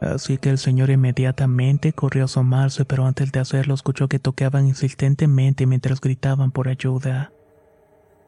Así 0.00 0.38
que 0.38 0.50
el 0.50 0.58
señor 0.58 0.90
inmediatamente 0.90 1.92
corrió 1.92 2.22
a 2.22 2.24
asomarse, 2.24 2.84
pero 2.84 3.06
antes 3.06 3.32
de 3.32 3.40
hacerlo 3.40 3.74
escuchó 3.74 4.08
que 4.08 4.18
tocaban 4.18 4.66
insistentemente 4.66 5.66
mientras 5.66 6.00
gritaban 6.00 6.50
por 6.50 6.68
ayuda. 6.68 7.32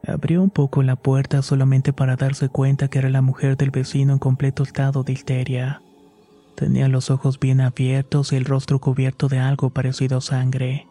Abrió 0.07 0.41
un 0.41 0.49
poco 0.49 0.83
la 0.83 0.95
puerta 0.95 1.41
solamente 1.41 1.91
para 1.91 2.15
darse 2.15 2.49
cuenta 2.49 2.89
que 2.89 2.99
era 2.99 3.09
la 3.09 3.21
mujer 3.21 3.57
del 3.57 3.71
vecino 3.71 4.13
en 4.13 4.19
completo 4.19 4.63
estado 4.63 5.03
de 5.03 5.13
histeria. 5.13 5.81
Tenía 6.55 6.87
los 6.87 7.09
ojos 7.09 7.39
bien 7.39 7.59
abiertos 7.59 8.31
y 8.31 8.35
el 8.35 8.45
rostro 8.45 8.79
cubierto 8.79 9.27
de 9.27 9.39
algo 9.39 9.69
parecido 9.71 10.19
a 10.19 10.21
sangre. 10.21 10.87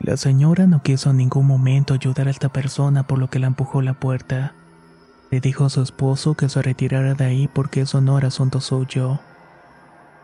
La 0.00 0.16
señora 0.16 0.66
no 0.66 0.82
quiso 0.82 1.10
en 1.10 1.16
ningún 1.16 1.46
momento 1.46 1.94
ayudar 1.94 2.28
a 2.28 2.30
esta 2.30 2.50
persona 2.50 3.06
por 3.06 3.18
lo 3.18 3.28
que 3.30 3.38
la 3.38 3.46
empujó 3.46 3.80
la 3.80 3.94
puerta. 3.94 4.54
Le 5.30 5.40
dijo 5.40 5.64
a 5.64 5.70
su 5.70 5.82
esposo 5.82 6.34
que 6.34 6.48
se 6.48 6.62
retirara 6.62 7.14
de 7.14 7.24
ahí 7.24 7.48
porque 7.48 7.82
eso 7.82 8.00
no 8.00 8.18
era 8.18 8.28
asunto 8.28 8.60
suyo. 8.60 9.20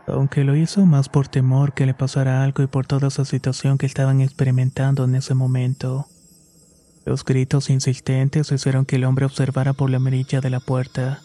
Aunque 0.07 0.43
lo 0.43 0.55
hizo 0.55 0.85
más 0.85 1.09
por 1.09 1.27
temor 1.27 1.73
que 1.73 1.85
le 1.85 1.93
pasara 1.93 2.43
algo 2.43 2.63
y 2.63 2.67
por 2.67 2.85
toda 2.85 3.07
esa 3.07 3.25
situación 3.25 3.77
que 3.77 3.85
estaban 3.85 4.21
experimentando 4.21 5.05
en 5.05 5.15
ese 5.15 5.33
momento. 5.33 6.07
Los 7.05 7.25
gritos 7.25 7.69
insistentes 7.69 8.51
hicieron 8.51 8.85
que 8.85 8.97
el 8.97 9.05
hombre 9.05 9.25
observara 9.25 9.73
por 9.73 9.89
la 9.89 9.99
mirilla 9.99 10.41
de 10.41 10.49
la 10.49 10.59
puerta. 10.59 11.21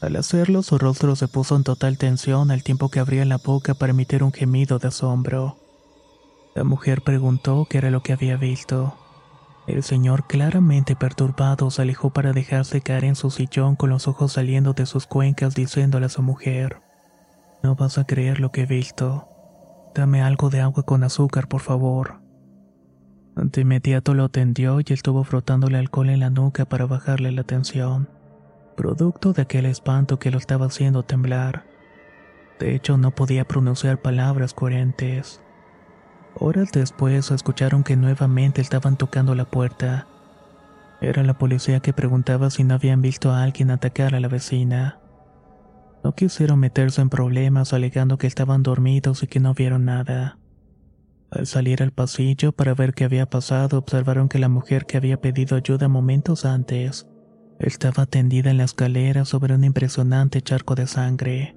Al 0.00 0.16
hacerlo, 0.16 0.62
su 0.62 0.78
rostro 0.78 1.16
se 1.16 1.28
puso 1.28 1.56
en 1.56 1.64
total 1.64 1.98
tensión 1.98 2.50
al 2.50 2.62
tiempo 2.62 2.90
que 2.90 3.00
abría 3.00 3.24
la 3.24 3.38
boca 3.38 3.74
para 3.74 3.92
emitir 3.92 4.22
un 4.22 4.32
gemido 4.32 4.78
de 4.78 4.88
asombro. 4.88 5.63
La 6.54 6.62
mujer 6.62 7.02
preguntó 7.02 7.66
qué 7.68 7.78
era 7.78 7.90
lo 7.90 8.02
que 8.02 8.12
había 8.12 8.36
visto. 8.36 8.94
El 9.66 9.82
señor, 9.82 10.26
claramente 10.26 10.94
perturbado, 10.94 11.70
se 11.70 11.82
alejó 11.82 12.10
para 12.10 12.32
dejarse 12.32 12.80
caer 12.80 13.04
en 13.04 13.16
su 13.16 13.30
sillón 13.30 13.76
con 13.76 13.90
los 13.90 14.06
ojos 14.06 14.32
saliendo 14.32 14.72
de 14.72 14.86
sus 14.86 15.06
cuencas 15.06 15.54
diciéndole 15.54 16.06
a 16.06 16.10
su 16.10 16.22
mujer, 16.22 16.80
No 17.62 17.74
vas 17.74 17.98
a 17.98 18.04
creer 18.04 18.40
lo 18.40 18.52
que 18.52 18.62
he 18.62 18.66
visto. 18.66 19.28
Dame 19.94 20.22
algo 20.22 20.50
de 20.50 20.60
agua 20.60 20.82
con 20.82 21.02
azúcar, 21.02 21.48
por 21.48 21.60
favor. 21.60 22.20
De 23.36 23.62
inmediato 23.62 24.14
lo 24.14 24.28
tendió 24.28 24.78
y 24.80 24.92
estuvo 24.92 25.24
frotándole 25.24 25.78
alcohol 25.78 26.10
en 26.10 26.20
la 26.20 26.30
nuca 26.30 26.66
para 26.66 26.86
bajarle 26.86 27.32
la 27.32 27.42
tensión, 27.42 28.08
producto 28.76 29.32
de 29.32 29.42
aquel 29.42 29.66
espanto 29.66 30.18
que 30.18 30.30
lo 30.30 30.38
estaba 30.38 30.66
haciendo 30.66 31.02
temblar. 31.02 31.64
De 32.60 32.76
hecho, 32.76 32.96
no 32.96 33.12
podía 33.12 33.44
pronunciar 33.44 34.00
palabras 34.00 34.54
coherentes. 34.54 35.40
Horas 36.36 36.72
después 36.72 37.30
escucharon 37.30 37.84
que 37.84 37.96
nuevamente 37.96 38.60
estaban 38.60 38.96
tocando 38.96 39.34
la 39.34 39.44
puerta. 39.44 40.06
Era 41.00 41.22
la 41.22 41.38
policía 41.38 41.80
que 41.80 41.92
preguntaba 41.92 42.50
si 42.50 42.64
no 42.64 42.74
habían 42.74 43.02
visto 43.02 43.30
a 43.30 43.42
alguien 43.42 43.70
atacar 43.70 44.14
a 44.14 44.20
la 44.20 44.28
vecina. 44.28 44.98
No 46.02 46.14
quisieron 46.14 46.58
meterse 46.58 47.00
en 47.00 47.08
problemas 47.08 47.72
alegando 47.72 48.18
que 48.18 48.26
estaban 48.26 48.62
dormidos 48.62 49.22
y 49.22 49.26
que 49.26 49.40
no 49.40 49.54
vieron 49.54 49.84
nada. 49.84 50.38
Al 51.30 51.46
salir 51.46 51.82
al 51.82 51.92
pasillo 51.92 52.52
para 52.52 52.74
ver 52.74 52.94
qué 52.94 53.04
había 53.04 53.26
pasado, 53.26 53.78
observaron 53.78 54.28
que 54.28 54.38
la 54.38 54.48
mujer 54.48 54.86
que 54.86 54.96
había 54.96 55.20
pedido 55.20 55.56
ayuda 55.56 55.88
momentos 55.88 56.44
antes 56.44 57.06
estaba 57.58 58.06
tendida 58.06 58.50
en 58.50 58.58
la 58.58 58.64
escalera 58.64 59.24
sobre 59.24 59.54
un 59.54 59.64
impresionante 59.64 60.42
charco 60.42 60.74
de 60.74 60.86
sangre. 60.86 61.56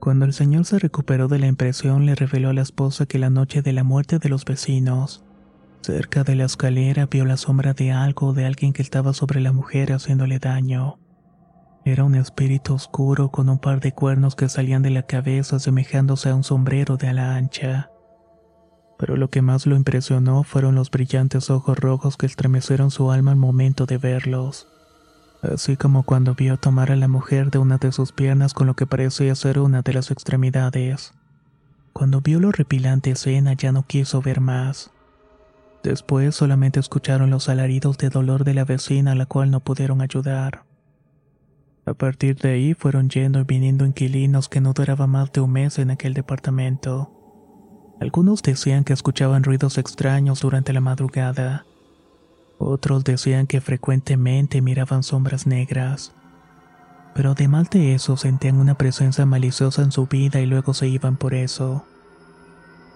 Cuando 0.00 0.24
el 0.24 0.32
señor 0.32 0.64
se 0.64 0.78
recuperó 0.78 1.28
de 1.28 1.38
la 1.38 1.46
impresión, 1.46 2.06
le 2.06 2.14
reveló 2.14 2.50
a 2.50 2.52
la 2.52 2.62
esposa 2.62 3.06
que 3.06 3.18
la 3.18 3.30
noche 3.30 3.62
de 3.62 3.72
la 3.72 3.84
muerte 3.84 4.18
de 4.18 4.28
los 4.28 4.44
vecinos, 4.44 5.24
cerca 5.82 6.24
de 6.24 6.34
la 6.34 6.44
escalera 6.44 7.06
vio 7.06 7.24
la 7.24 7.36
sombra 7.36 7.72
de 7.72 7.92
algo 7.92 8.28
o 8.28 8.32
de 8.32 8.44
alguien 8.44 8.72
que 8.72 8.82
estaba 8.82 9.12
sobre 9.12 9.40
la 9.40 9.52
mujer 9.52 9.92
haciéndole 9.92 10.38
daño. 10.38 10.98
Era 11.84 12.04
un 12.04 12.14
espíritu 12.14 12.74
oscuro 12.74 13.30
con 13.30 13.48
un 13.48 13.58
par 13.58 13.80
de 13.80 13.92
cuernos 13.92 14.34
que 14.34 14.48
salían 14.48 14.82
de 14.82 14.90
la 14.90 15.04
cabeza 15.04 15.56
asemejándose 15.56 16.30
a 16.30 16.34
un 16.34 16.44
sombrero 16.44 16.96
de 16.96 17.08
ala 17.08 17.36
ancha 17.36 17.90
pero 18.98 19.16
lo 19.16 19.28
que 19.28 19.42
más 19.42 19.66
lo 19.66 19.76
impresionó 19.76 20.42
fueron 20.42 20.74
los 20.74 20.90
brillantes 20.90 21.50
ojos 21.50 21.78
rojos 21.78 22.16
que 22.16 22.26
estremecieron 22.26 22.90
su 22.90 23.10
alma 23.10 23.32
al 23.32 23.36
momento 23.36 23.86
de 23.86 23.98
verlos. 23.98 24.68
Así 25.42 25.76
como 25.76 26.02
cuando 26.02 26.34
vio 26.34 26.56
tomar 26.56 26.90
a 26.90 26.96
la 26.96 27.08
mujer 27.08 27.50
de 27.50 27.58
una 27.58 27.78
de 27.78 27.92
sus 27.92 28.12
piernas 28.12 28.54
con 28.54 28.66
lo 28.66 28.74
que 28.74 28.86
parecía 28.86 29.34
ser 29.34 29.58
una 29.58 29.82
de 29.82 29.92
las 29.92 30.10
extremidades. 30.10 31.12
Cuando 31.92 32.20
vio 32.20 32.40
la 32.40 32.50
repilante 32.52 33.10
escena 33.10 33.52
ya 33.54 33.72
no 33.72 33.86
quiso 33.86 34.20
ver 34.22 34.40
más. 34.40 34.90
Después 35.82 36.34
solamente 36.34 36.80
escucharon 36.80 37.30
los 37.30 37.48
alaridos 37.48 37.96
de 37.98 38.08
dolor 38.08 38.44
de 38.44 38.54
la 38.54 38.64
vecina 38.64 39.12
a 39.12 39.14
la 39.14 39.26
cual 39.26 39.50
no 39.50 39.60
pudieron 39.60 40.00
ayudar. 40.00 40.64
A 41.86 41.94
partir 41.94 42.36
de 42.36 42.50
ahí 42.50 42.74
fueron 42.74 43.08
yendo 43.08 43.38
y 43.38 43.44
viniendo 43.44 43.86
inquilinos 43.86 44.48
que 44.48 44.60
no 44.60 44.72
duraba 44.72 45.06
más 45.06 45.30
de 45.32 45.40
un 45.40 45.52
mes 45.52 45.78
en 45.78 45.92
aquel 45.92 46.14
departamento. 46.14 47.12
Algunos 48.00 48.42
decían 48.42 48.82
que 48.82 48.92
escuchaban 48.92 49.44
ruidos 49.44 49.78
extraños 49.78 50.40
durante 50.40 50.72
la 50.72 50.80
madrugada. 50.80 51.64
Otros 52.58 53.04
decían 53.04 53.46
que 53.46 53.60
frecuentemente 53.60 54.62
miraban 54.62 55.02
sombras 55.02 55.46
negras. 55.46 56.12
Pero 57.14 57.32
además 57.32 57.70
de 57.70 57.94
eso 57.94 58.16
sentían 58.16 58.58
una 58.58 58.76
presencia 58.76 59.26
maliciosa 59.26 59.82
en 59.82 59.92
su 59.92 60.06
vida 60.06 60.40
y 60.40 60.46
luego 60.46 60.74
se 60.74 60.88
iban 60.88 61.16
por 61.16 61.34
eso. 61.34 61.84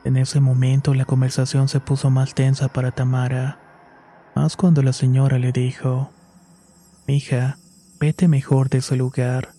En 0.04 0.16
ese 0.16 0.40
momento 0.40 0.94
la 0.94 1.04
conversación 1.04 1.68
se 1.68 1.80
puso 1.80 2.10
más 2.10 2.34
tensa 2.34 2.68
para 2.68 2.90
Tamara, 2.90 3.58
más 4.34 4.56
cuando 4.56 4.82
la 4.82 4.92
señora 4.92 5.38
le 5.38 5.52
dijo, 5.52 6.10
Hija, 7.06 7.58
vete 7.98 8.28
mejor 8.28 8.70
de 8.70 8.78
ese 8.78 8.96
lugar. 8.96 9.52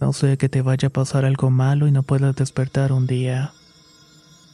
No 0.00 0.12
sé 0.12 0.36
que 0.36 0.48
te 0.48 0.62
vaya 0.62 0.88
a 0.88 0.92
pasar 0.92 1.24
algo 1.24 1.50
malo 1.50 1.86
y 1.86 1.92
no 1.92 2.02
puedas 2.02 2.34
despertar 2.34 2.92
un 2.92 3.06
día. 3.06 3.52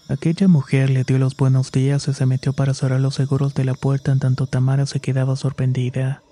Aquella 0.06 0.48
mujer 0.48 0.90
le 0.90 1.02
dio 1.04 1.18
los 1.18 1.34
buenos 1.34 1.72
días 1.72 2.08
y 2.08 2.12
se 2.12 2.26
metió 2.26 2.52
para 2.52 2.74
cerrar 2.74 3.00
los 3.00 3.14
seguros 3.14 3.54
de 3.54 3.64
la 3.64 3.72
puerta 3.72 4.12
en 4.12 4.18
tanto 4.18 4.46
Tamara 4.46 4.84
se 4.84 5.00
quedaba 5.00 5.34
sorprendida. 5.34 6.22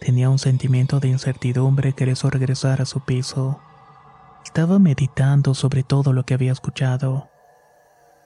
Tenía 0.00 0.30
un 0.30 0.38
sentimiento 0.38 1.00
de 1.00 1.08
incertidumbre 1.08 1.92
que 1.92 2.06
le 2.06 2.12
hizo 2.12 2.30
regresar 2.30 2.80
a 2.80 2.84
su 2.84 3.00
piso. 3.00 3.58
Estaba 4.44 4.78
meditando 4.78 5.54
sobre 5.54 5.82
todo 5.82 6.12
lo 6.12 6.24
que 6.24 6.34
había 6.34 6.52
escuchado. 6.52 7.30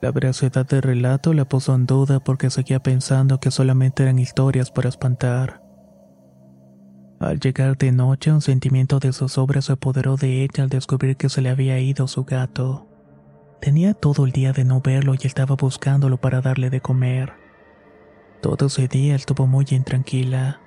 La 0.01 0.11
veracidad 0.11 0.67
del 0.67 0.83
relato 0.83 1.33
la 1.33 1.45
puso 1.45 1.73
en 1.73 1.87
duda 1.87 2.19
porque 2.19 2.51
seguía 2.51 2.79
pensando 2.79 3.39
que 3.39 3.49
solamente 3.49 4.03
eran 4.03 4.19
historias 4.19 4.69
para 4.69 4.89
espantar. 4.89 5.63
Al 7.19 7.39
llegar 7.39 7.75
de 7.77 7.91
noche, 7.91 8.31
un 8.31 8.41
sentimiento 8.41 8.99
de 8.99 9.13
zozobra 9.13 9.63
se 9.63 9.73
apoderó 9.73 10.15
de 10.15 10.43
ella 10.43 10.63
al 10.63 10.69
descubrir 10.69 11.17
que 11.17 11.27
se 11.27 11.41
le 11.41 11.49
había 11.49 11.79
ido 11.79 12.07
su 12.07 12.23
gato. 12.23 12.88
Tenía 13.61 13.93
todo 13.93 14.25
el 14.25 14.31
día 14.31 14.53
de 14.53 14.63
no 14.63 14.79
verlo 14.79 15.15
y 15.15 15.27
estaba 15.27 15.55
buscándolo 15.55 16.17
para 16.17 16.39
darle 16.39 16.69
de 16.69 16.79
comer. 16.79 17.33
Todo 18.41 18.67
ese 18.67 18.87
día 18.87 19.15
estuvo 19.15 19.47
muy 19.47 19.65
intranquila. 19.69 20.61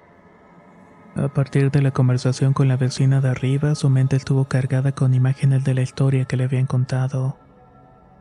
A 1.16 1.28
partir 1.28 1.70
de 1.70 1.80
la 1.80 1.90
conversación 1.90 2.52
con 2.52 2.68
la 2.68 2.76
vecina 2.76 3.22
de 3.22 3.30
arriba, 3.30 3.74
su 3.74 3.88
mente 3.88 4.16
estuvo 4.16 4.44
cargada 4.44 4.92
con 4.92 5.14
imágenes 5.14 5.64
de 5.64 5.74
la 5.74 5.82
historia 5.82 6.26
que 6.26 6.36
le 6.36 6.44
habían 6.44 6.66
contado, 6.66 7.38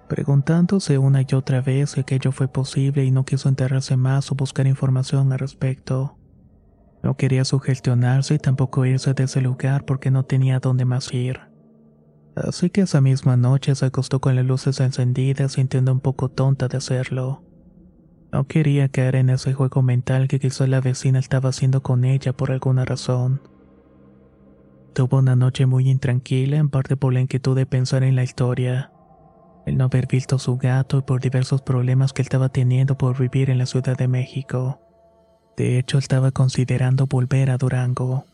preguntándose 0.08 0.98
una 0.98 1.22
y 1.22 1.36
otra 1.36 1.62
vez 1.62 1.92
si 1.92 2.02
aquello 2.02 2.32
fue 2.32 2.48
posible 2.48 3.04
y 3.04 3.12
no 3.12 3.26
quiso 3.26 3.50
enterrarse 3.50 3.98
más 3.98 4.32
o 4.32 4.36
buscar 4.36 4.68
información 4.68 5.34
al 5.34 5.40
respecto. 5.40 6.18
No 7.04 7.18
quería 7.18 7.44
sugestionarse 7.44 8.36
y 8.36 8.40
tampoco 8.40 8.86
irse 8.86 9.14
de 9.14 9.24
ese 9.24 9.42
lugar 9.42 9.86
porque 9.86 10.12
no 10.12 10.24
tenía 10.24 10.60
dónde 10.60 10.86
más 10.86 11.14
ir. 11.14 11.51
Así 12.36 12.70
que 12.70 12.82
esa 12.82 13.02
misma 13.02 13.36
noche 13.36 13.76
se 13.76 13.86
acostó 13.86 14.22
con 14.22 14.36
las 14.36 14.46
luces 14.46 14.80
encendidas 14.80 15.54
sintiendo 15.54 15.92
un 15.92 16.00
poco 16.00 16.30
tonta 16.30 16.68
de 16.68 16.78
hacerlo. 16.78 17.44
No 18.32 18.48
quería 18.48 18.88
caer 18.88 19.16
en 19.16 19.30
ese 19.30 19.54
juego 19.54 19.82
mental 19.82 20.30
que 20.30 20.40
quizá 20.40 20.66
la 20.66 20.80
vecina 20.80 21.20
estaba 21.20 21.50
haciendo 21.50 21.84
con 21.84 22.06
ella 22.06 22.32
por 22.32 22.52
alguna 22.52 22.86
razón. 22.86 23.42
Tuvo 24.94 25.18
una 25.18 25.36
noche 25.36 25.66
muy 25.66 25.90
intranquila 25.90 26.58
en 26.58 26.70
parte 26.70 26.96
por 26.96 27.14
la 27.14 27.20
inquietud 27.20 27.56
de 27.56 27.66
pensar 27.66 28.04
en 28.04 28.16
la 28.16 28.24
historia, 28.24 28.92
el 29.66 29.78
no 29.78 29.86
haber 29.86 30.08
visto 30.08 30.40
su 30.40 30.58
gato 30.58 31.00
y 31.00 31.02
por 31.02 31.22
diversos 31.22 31.62
problemas 31.62 32.14
que 32.14 32.22
estaba 32.22 32.50
teniendo 32.50 32.98
por 32.98 33.18
vivir 33.20 33.50
en 33.50 33.58
la 33.58 33.66
Ciudad 33.66 33.98
de 33.98 34.08
México. 34.08 34.80
De 35.58 35.78
hecho, 35.78 35.98
estaba 35.98 36.32
considerando 36.32 37.08
volver 37.08 37.52
a 37.52 37.58
Durango. 37.58 38.26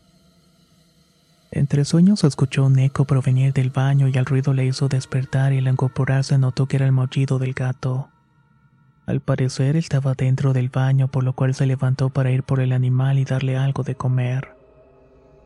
Entre 1.50 1.84
sueños 1.84 2.24
escuchó 2.24 2.66
un 2.66 2.78
eco 2.78 3.06
provenir 3.06 3.54
del 3.54 3.70
baño 3.70 4.08
y 4.08 4.16
el 4.18 4.26
ruido 4.26 4.52
le 4.52 4.66
hizo 4.66 4.88
despertar 4.88 5.52
y 5.52 5.58
al 5.58 5.68
incorporarse 5.68 6.36
notó 6.36 6.66
que 6.66 6.76
era 6.76 6.86
el 6.86 6.92
maullido 6.92 7.38
del 7.38 7.54
gato. 7.54 8.10
Al 9.06 9.20
parecer 9.20 9.76
estaba 9.76 10.12
dentro 10.12 10.52
del 10.52 10.68
baño 10.68 11.08
por 11.08 11.24
lo 11.24 11.32
cual 11.32 11.54
se 11.54 11.64
levantó 11.64 12.10
para 12.10 12.30
ir 12.30 12.42
por 12.42 12.60
el 12.60 12.72
animal 12.72 13.18
y 13.18 13.24
darle 13.24 13.56
algo 13.56 13.82
de 13.82 13.94
comer. 13.94 14.54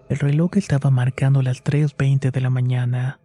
El 0.08 0.18
reloj 0.18 0.56
estaba 0.56 0.90
marcando 0.90 1.40
las 1.40 1.62
3.20 1.62 2.32
de 2.32 2.40
la 2.40 2.50
mañana. 2.50 3.20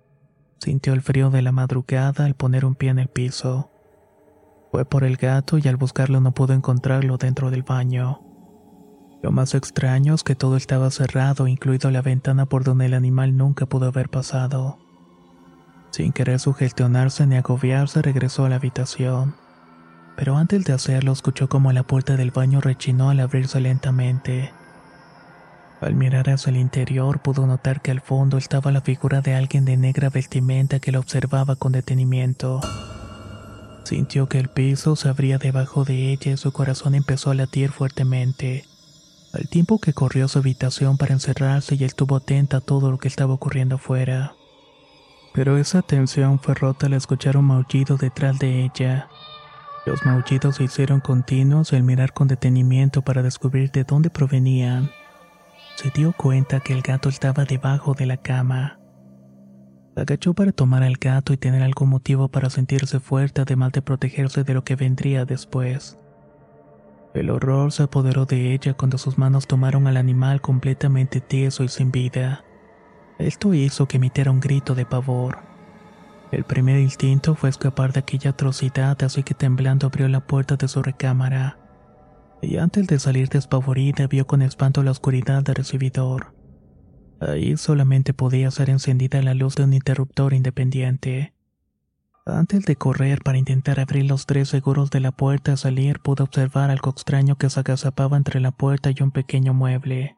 Sintió 0.60 0.94
el 0.94 1.02
frío 1.02 1.32
de 1.32 1.42
la 1.42 1.52
madrugada 1.52 2.26
al 2.26 2.36
poner 2.36 2.64
un 2.64 2.76
pie 2.76 2.92
en 2.92 3.00
el 3.00 3.08
piso. 3.08 3.72
Fue 4.72 4.86
por 4.86 5.04
el 5.04 5.18
gato 5.18 5.58
y 5.58 5.68
al 5.68 5.78
buscarlo 5.78 6.22
no 6.22 6.34
pudo 6.34 6.54
encontrarlo 6.54 7.18
dentro 7.18 7.50
del 7.50 7.64
baño. 7.64 8.27
Lo 9.24 9.32
más 9.32 9.56
extraño 9.56 10.14
es 10.14 10.24
que 10.24 10.36
todo 10.36 10.58
estaba 10.58 10.92
cerrado, 10.92 11.48
incluido 11.48 11.90
la 11.90 12.02
ventana 12.02 12.46
por 12.46 12.64
donde 12.64 12.86
el 12.86 12.94
animal 12.94 13.36
nunca 13.36 13.66
pudo 13.66 13.88
haber 13.88 14.10
pasado. 14.10 14.78
Sin 15.90 16.14
querer 16.14 16.40
sugestionarse 16.40 17.26
ni 17.26 17.36
agobiarse, 17.36 18.02
regresó 18.02 18.46
a 18.46 18.50
la 18.50 18.58
habitación. 18.58 19.36
Pero 20.16 20.38
antes 20.38 20.66
de 20.66 20.74
hacerlo, 20.74 21.12
escuchó 21.12 21.50
como 21.50 21.72
la 21.72 21.84
puerta 21.84 22.16
del 22.16 22.32
baño 22.32 22.62
rechinó 22.62 23.10
al 23.10 23.20
abrirse 23.20 23.60
lentamente. 23.60 24.52
Al 25.82 25.96
mirar 25.96 26.30
hacia 26.30 26.52
el 26.52 26.58
interior, 26.58 27.20
pudo 27.20 27.48
notar 27.48 27.82
que 27.82 27.92
al 27.92 28.02
fondo 28.02 28.38
estaba 28.38 28.72
la 28.72 28.82
figura 28.82 29.22
de 29.22 29.36
alguien 29.36 29.66
de 29.66 29.78
negra 29.78 30.10
vestimenta 30.10 30.80
que 30.80 30.92
lo 30.92 31.00
observaba 31.00 31.56
con 31.56 31.72
detenimiento. 31.72 32.62
Sintió 33.84 34.28
que 34.28 34.40
el 34.40 34.50
piso 34.50 34.96
se 34.96 35.10
abría 35.10 35.38
debajo 35.38 35.86
de 35.86 36.12
ella 36.12 36.32
y 36.32 36.38
su 36.38 36.52
corazón 36.52 36.94
empezó 36.94 37.32
a 37.32 37.36
latir 37.36 37.72
fuertemente 37.72 38.66
al 39.34 39.48
tiempo 39.50 39.80
que 39.80 39.94
corrió 39.94 40.26
a 40.26 40.28
su 40.28 40.40
habitación 40.40 40.98
para 40.98 41.14
encerrarse 41.14 41.76
y 41.76 41.84
estuvo 41.84 42.16
atenta 42.16 42.58
a 42.58 42.62
todo 42.62 42.92
lo 42.92 42.98
que 42.98 43.08
estaba 43.08 43.34
ocurriendo 43.34 43.76
afuera. 43.76 44.34
Pero 45.34 45.58
esa 45.58 45.80
atención 45.80 46.40
fue 46.40 46.56
rota 46.56 46.88
al 46.88 46.94
escuchar 46.94 47.38
un 47.38 47.46
maullido 47.46 47.98
detrás 47.98 48.40
de 48.40 48.64
ella. 48.64 49.10
Los 49.86 50.06
maullidos 50.06 50.56
se 50.56 50.64
hicieron 50.64 51.00
continuos 51.00 51.74
al 51.74 51.84
mirar 51.84 52.14
con 52.14 52.28
detenimiento 52.28 53.02
para 53.02 53.22
descubrir 53.22 53.72
de 53.72 53.84
dónde 53.84 54.10
provenían, 54.10 54.90
se 55.78 55.92
dio 55.92 56.12
cuenta 56.12 56.60
que 56.60 56.74
el 56.74 56.82
gato 56.82 57.08
estaba 57.08 57.46
debajo 57.46 57.94
de 57.94 58.08
la 58.08 58.18
cama. 58.18 58.80
Agachó 59.96 60.34
para 60.34 60.52
tomar 60.52 60.82
al 60.82 60.96
gato 60.96 61.34
y 61.34 61.38
tener 61.38 61.62
algún 61.62 61.90
motivo 61.90 62.30
para 62.30 62.50
sentirse 62.50 63.00
fuerte 63.00 63.42
además 63.42 63.74
de 63.74 63.84
protegerse 63.84 64.44
de 64.44 64.56
lo 64.56 64.64
que 64.64 64.76
vendría 64.76 65.26
después. 65.26 66.00
El 67.14 67.30
horror 67.30 67.72
se 67.72 67.84
apoderó 67.84 68.26
de 68.26 68.54
ella 68.54 68.76
cuando 68.76 68.98
sus 68.98 69.18
manos 69.18 69.48
tomaron 69.48 69.88
al 69.88 69.98
animal 69.98 70.42
completamente 70.42 71.22
tieso 71.22 71.64
y 71.64 71.68
sin 71.68 71.92
vida. 71.92 72.44
Esto 73.18 73.54
hizo 73.54 73.88
que 73.88 73.98
emitiera 73.98 74.32
un 74.32 74.40
grito 74.40 74.76
de 74.76 74.86
pavor. 74.86 75.40
El 76.32 76.44
primer 76.44 76.80
instinto 76.80 77.36
fue 77.36 77.50
escapar 77.50 77.94
de 77.94 78.02
aquella 78.02 78.32
atrocidad, 78.32 79.02
así 79.04 79.24
que 79.24 79.34
temblando 79.34 79.88
abrió 79.88 80.08
la 80.08 80.28
puerta 80.28 80.58
de 80.58 80.68
su 80.68 80.84
recámara. 80.84 81.58
Y 82.42 82.58
antes 82.58 82.86
de 82.88 83.00
salir 83.00 83.30
despavorida 83.30 84.08
vio 84.08 84.28
con 84.28 84.42
espanto 84.42 84.84
la 84.84 84.92
oscuridad 84.92 85.42
del 85.44 85.56
recibidor. 85.56 86.34
Ahí 87.20 87.58
solamente 87.58 88.14
podía 88.14 88.52
ser 88.52 88.70
encendida 88.70 89.22
la 89.22 89.34
luz 89.34 89.56
de 89.56 89.64
un 89.64 89.74
interruptor 89.74 90.34
independiente. 90.34 91.34
Antes 92.28 92.66
de 92.66 92.76
correr 92.76 93.22
para 93.24 93.38
intentar 93.38 93.80
abrir 93.80 94.04
los 94.04 94.26
tres 94.26 94.50
seguros 94.50 94.90
de 94.90 95.00
la 95.00 95.14
puerta 95.14 95.54
a 95.54 95.58
salir, 95.58 96.02
pudo 96.02 96.26
observar 96.26 96.70
algo 96.72 96.92
extraño 96.92 97.38
que 97.38 97.50
se 97.50 97.62
agazapaba 97.62 98.18
entre 98.18 98.42
la 98.42 98.52
puerta 98.52 98.92
y 98.92 99.02
un 99.02 99.12
pequeño 99.12 99.54
mueble. 99.54 100.18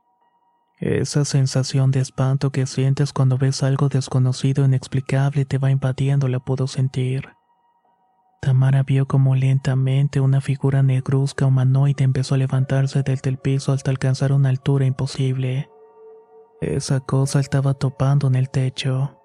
Esa 0.80 1.24
sensación 1.24 1.92
de 1.92 2.00
espanto 2.00 2.52
que 2.52 2.66
sientes 2.66 3.14
cuando 3.14 3.38
ves 3.38 3.62
algo 3.62 3.90
desconocido 3.90 4.64
e 4.64 4.68
inexplicable 4.68 5.46
te 5.46 5.60
va 5.60 5.70
invadiendo 5.70 6.28
la 6.28 6.40
pudo 6.40 6.66
sentir. 6.66 7.30
Tamara 8.42 8.82
vio 8.82 9.06
como 9.06 9.36
lentamente 9.36 10.20
una 10.20 10.42
figura 10.42 10.82
negruzca 10.82 11.46
humanoide 11.46 12.06
empezó 12.06 12.34
a 12.36 12.38
levantarse 12.40 13.04
desde 13.04 13.30
el 13.30 13.38
piso 13.38 13.72
hasta 13.72 13.92
alcanzar 13.92 14.32
una 14.32 14.50
altura 14.50 14.86
imposible. 14.86 15.70
Esa 16.60 17.02
cosa 17.02 17.40
estaba 17.40 17.76
topando 17.76 18.28
en 18.28 18.36
el 18.36 18.50
techo. 18.50 19.19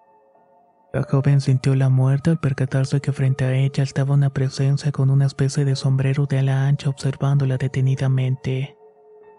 La 0.95 1.03
joven 1.03 1.41
sintió 1.41 1.75
la 1.75 1.89
muerte 1.89 2.31
al 2.31 2.39
percatarse 2.39 3.01
que 3.01 3.11
frente 3.11 3.45
a 3.45 3.53
ella 3.53 3.83
estaba 3.83 4.15
una 4.15 4.31
presencia 4.31 4.93
con 4.93 5.11
una 5.11 5.27
especie 5.27 5.65
de 5.65 5.75
sombrero 5.75 6.27
de 6.27 6.39
ala 6.39 6.69
ancha 6.69 6.89
observándola 6.89 7.57
detenidamente. 7.57 8.77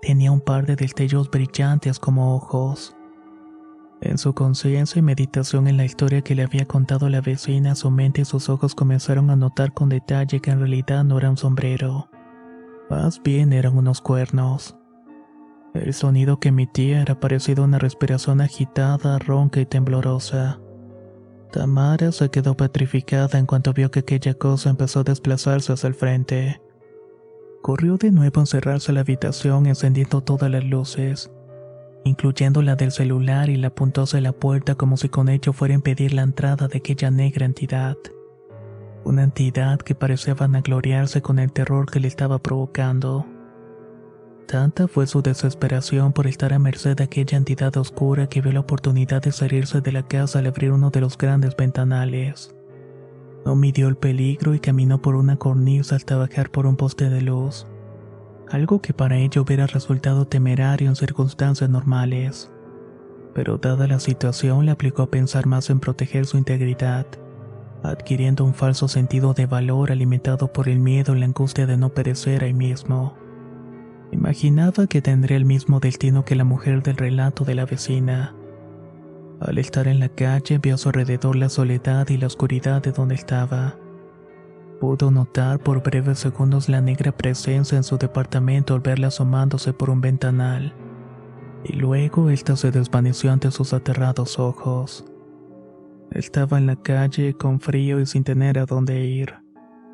Tenía 0.01 0.33
un 0.33 0.41
par 0.41 0.65
de 0.65 0.75
destellos 0.75 1.31
brillantes 1.31 1.97
como 1.97 2.35
ojos. 2.35 2.97
En 4.01 4.17
su 4.17 4.33
conciencia 4.33 4.99
y 4.99 5.01
meditación 5.01 5.69
en 5.69 5.77
la 5.77 5.85
historia 5.85 6.21
que 6.21 6.35
le 6.35 6.43
había 6.43 6.65
contado 6.65 7.07
la 7.07 7.21
vecina, 7.21 7.73
su 7.75 7.89
mente 7.89 8.23
y 8.23 8.25
sus 8.25 8.49
ojos 8.49 8.75
comenzaron 8.75 9.29
a 9.29 9.37
notar 9.37 9.73
con 9.73 9.87
detalle 9.87 10.41
que 10.41 10.51
en 10.51 10.59
realidad 10.59 11.05
no 11.05 11.17
era 11.17 11.29
un 11.29 11.37
sombrero. 11.37 12.09
Más 12.89 13.23
bien 13.23 13.53
eran 13.53 13.77
unos 13.77 14.01
cuernos. 14.01 14.75
El 15.73 15.93
sonido 15.93 16.37
que 16.37 16.49
emitía 16.49 17.01
era 17.01 17.17
parecido 17.21 17.63
a 17.63 17.67
una 17.67 17.79
respiración 17.79 18.41
agitada, 18.41 19.19
ronca 19.19 19.61
y 19.61 19.65
temblorosa. 19.65 20.59
Tamara 21.51 22.11
se 22.11 22.29
quedó 22.29 22.55
petrificada 22.57 23.39
en 23.39 23.45
cuanto 23.45 23.73
vio 23.73 23.91
que 23.91 23.99
aquella 23.99 24.33
cosa 24.33 24.69
empezó 24.69 25.01
a 25.01 25.03
desplazarse 25.03 25.73
hacia 25.73 25.87
el 25.87 25.95
frente. 25.95 26.61
Corrió 27.61 27.97
de 27.97 28.11
nuevo 28.11 28.39
a 28.39 28.43
encerrarse 28.43 28.91
en 28.91 28.95
la 28.95 29.01
habitación 29.01 29.65
encendiendo 29.65 30.21
todas 30.21 30.51
las 30.51 30.63
luces, 30.63 31.31
incluyendo 32.03 32.61
la 32.61 32.75
del 32.75 32.91
celular 32.91 33.49
y 33.49 33.57
la 33.57 33.67
apuntó 33.67 34.03
hacia 34.03 34.21
la 34.21 34.33
puerta 34.33 34.75
como 34.75 34.97
si 34.97 35.09
con 35.09 35.29
ello 35.29 35.53
fuera 35.53 35.73
a 35.73 35.75
impedir 35.75 36.13
la 36.13 36.21
entrada 36.21 36.67
de 36.67 36.77
aquella 36.77 37.09
negra 37.09 37.45
entidad. 37.45 37.97
Una 39.03 39.23
entidad 39.23 39.79
que 39.79 39.95
parecía 39.95 40.33
vanagloriarse 40.33 41.21
con 41.21 41.39
el 41.39 41.51
terror 41.51 41.89
que 41.89 41.99
le 41.99 42.07
estaba 42.07 42.39
provocando. 42.39 43.25
Tanta 44.47 44.87
fue 44.87 45.07
su 45.07 45.23
desesperación 45.23 46.13
por 46.13 46.27
estar 46.27 46.53
a 46.53 46.59
merced 46.59 46.95
de 46.95 47.05
aquella 47.05 47.35
entidad 47.35 47.75
oscura 47.77 48.27
que 48.27 48.41
vio 48.41 48.51
la 48.51 48.59
oportunidad 48.59 49.23
de 49.23 49.31
salirse 49.31 49.81
de 49.81 49.91
la 49.91 50.03
casa 50.03 50.37
al 50.37 50.45
abrir 50.45 50.71
uno 50.71 50.91
de 50.91 51.01
los 51.01 51.17
grandes 51.17 51.55
ventanales. 51.55 52.55
No 53.43 53.55
midió 53.55 53.87
el 53.87 53.97
peligro 53.97 54.53
y 54.53 54.59
caminó 54.59 55.01
por 55.01 55.15
una 55.15 55.37
cornisa 55.37 55.95
hasta 55.95 56.15
bajar 56.17 56.51
por 56.51 56.67
un 56.67 56.75
poste 56.75 57.09
de 57.09 57.21
luz, 57.21 57.65
algo 58.51 58.81
que 58.81 58.93
para 58.93 59.17
ella 59.17 59.41
hubiera 59.41 59.65
resultado 59.65 60.27
temerario 60.27 60.89
en 60.89 60.95
circunstancias 60.95 61.69
normales. 61.69 62.51
Pero 63.33 63.57
dada 63.57 63.87
la 63.87 63.99
situación 63.99 64.65
le 64.65 64.71
aplicó 64.71 65.01
a 65.01 65.11
pensar 65.11 65.47
más 65.47 65.71
en 65.71 65.79
proteger 65.79 66.27
su 66.27 66.37
integridad, 66.37 67.07
adquiriendo 67.81 68.45
un 68.45 68.53
falso 68.53 68.87
sentido 68.87 69.33
de 69.33 69.47
valor 69.47 69.91
alimentado 69.91 70.53
por 70.53 70.69
el 70.69 70.79
miedo 70.79 71.15
y 71.15 71.19
la 71.19 71.25
angustia 71.25 71.65
de 71.65 71.77
no 71.77 71.89
perecer 71.89 72.43
ahí 72.43 72.53
mismo. 72.53 73.24
Imaginaba 74.15 74.87
que 74.87 75.01
tendría 75.01 75.35
el 75.35 75.43
mismo 75.43 75.81
destino 75.81 76.23
que 76.23 76.35
la 76.35 76.45
mujer 76.45 76.81
del 76.81 76.95
relato 76.95 77.43
de 77.43 77.53
la 77.53 77.65
vecina 77.65 78.33
al 79.41 79.57
estar 79.57 79.89
en 79.89 79.99
la 79.99 80.07
calle 80.07 80.57
vio 80.57 80.75
a 80.75 80.77
su 80.77 80.87
alrededor 80.87 81.35
la 81.35 81.49
soledad 81.49 82.07
y 82.07 82.17
la 82.17 82.27
oscuridad 82.27 82.81
de 82.81 82.93
donde 82.93 83.15
estaba. 83.15 83.75
Pudo 84.79 85.11
notar 85.11 85.59
por 85.59 85.83
breves 85.83 86.19
segundos 86.19 86.69
la 86.69 86.79
negra 86.79 87.11
presencia 87.11 87.75
en 87.75 87.83
su 87.83 87.97
departamento 87.97 88.73
al 88.73 88.79
verla 88.79 89.07
asomándose 89.07 89.73
por 89.73 89.89
un 89.89 89.99
ventanal. 89.99 90.73
Y 91.65 91.73
luego 91.73 92.29
ésta 92.29 92.55
se 92.55 92.71
desvaneció 92.71 93.33
ante 93.33 93.51
sus 93.51 93.73
aterrados 93.73 94.39
ojos. 94.39 95.03
Estaba 96.11 96.57
en 96.57 96.67
la 96.67 96.77
calle 96.77 97.33
con 97.33 97.59
frío 97.59 97.99
y 97.99 98.05
sin 98.05 98.23
tener 98.23 98.57
a 98.59 98.65
dónde 98.65 99.03
ir. 99.03 99.44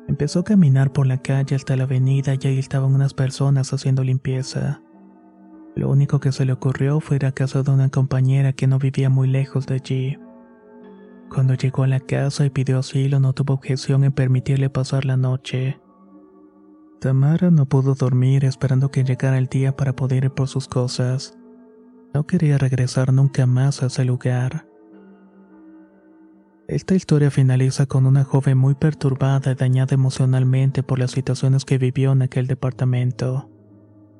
Empezó 0.08 0.40
a 0.40 0.44
caminar 0.44 0.92
por 0.92 1.06
la 1.06 1.18
calle 1.18 1.56
hasta 1.56 1.76
la 1.76 1.84
avenida 1.84 2.34
y 2.34 2.46
ahí 2.46 2.58
estaban 2.58 2.94
unas 2.94 3.14
personas 3.14 3.72
haciendo 3.72 4.02
limpieza. 4.02 4.82
Lo 5.74 5.88
único 5.88 6.20
que 6.20 6.32
se 6.32 6.44
le 6.44 6.52
ocurrió 6.52 7.00
fue 7.00 7.16
ir 7.16 7.26
a 7.26 7.32
casa 7.32 7.62
de 7.62 7.70
una 7.70 7.88
compañera 7.88 8.52
que 8.52 8.66
no 8.66 8.78
vivía 8.78 9.08
muy 9.08 9.28
lejos 9.28 9.66
de 9.66 9.74
allí. 9.76 10.18
Cuando 11.32 11.54
llegó 11.54 11.84
a 11.84 11.86
la 11.86 12.00
casa 12.00 12.44
y 12.44 12.50
pidió 12.50 12.78
asilo 12.78 13.20
no 13.20 13.32
tuvo 13.32 13.54
objeción 13.54 14.04
en 14.04 14.12
permitirle 14.12 14.68
pasar 14.68 15.06
la 15.06 15.16
noche. 15.16 15.80
Tamara 17.00 17.50
no 17.50 17.66
pudo 17.66 17.94
dormir 17.94 18.44
esperando 18.44 18.90
que 18.90 19.02
llegara 19.02 19.38
el 19.38 19.46
día 19.46 19.74
para 19.74 19.96
poder 19.96 20.24
ir 20.24 20.30
por 20.30 20.48
sus 20.48 20.68
cosas. 20.68 21.38
No 22.12 22.26
quería 22.26 22.58
regresar 22.58 23.12
nunca 23.12 23.46
más 23.46 23.82
a 23.82 23.86
ese 23.86 24.04
lugar. 24.04 24.66
Esta 26.72 26.94
historia 26.94 27.30
finaliza 27.30 27.84
con 27.86 28.06
una 28.06 28.24
joven 28.24 28.56
muy 28.56 28.74
perturbada 28.74 29.52
y 29.52 29.54
dañada 29.54 29.94
emocionalmente 29.94 30.82
por 30.82 30.98
las 30.98 31.10
situaciones 31.10 31.64
que 31.64 31.76
vivió 31.76 32.12
en 32.12 32.22
aquel 32.22 32.46
departamento 32.46 33.52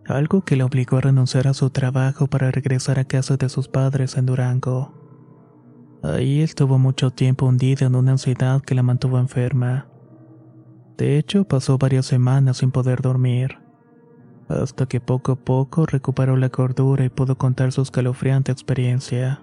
algo 0.07 0.43
que 0.43 0.57
le 0.57 0.65
obligó 0.65 0.97
a 0.97 1.03
renunciar 1.03 1.47
a 1.49 1.55
su 1.55 1.71
trabajo 1.71 2.27
para 2.27 2.51
regresar 2.51 2.99
a 2.99 3.05
casa 3.05 3.37
de 3.37 3.49
sus 3.49 3.69
padres 3.69 4.17
en 4.17 4.27
Durango. 4.27 4.93
Ahí 6.03 6.41
estuvo 6.41 6.79
mucho 6.79 7.11
tiempo 7.11 7.47
hundida 7.47 7.87
en 7.87 7.95
una 7.95 8.13
ansiedad 8.13 8.61
que 8.61 8.75
la 8.75 8.83
mantuvo 8.83 9.19
enferma. 9.19 9.87
De 10.99 11.19
hecho, 11.19 11.45
pasó 11.45 11.79
varias 11.79 12.07
semanas 12.07 12.59
sin 12.59 12.73
poder 12.73 13.01
dormir, 13.01 13.59
hasta 14.49 14.87
que 14.87 15.01
poco 15.01 15.33
a 15.33 15.37
poco 15.37 15.87
recuperó 15.87 16.37
la 16.37 16.49
cordura 16.49 17.05
y 17.05 17.09
pudo 17.09 17.39
contar 17.39 17.73
su 17.73 17.83
escalofriante 17.83 18.51
experiencia. 18.51 19.43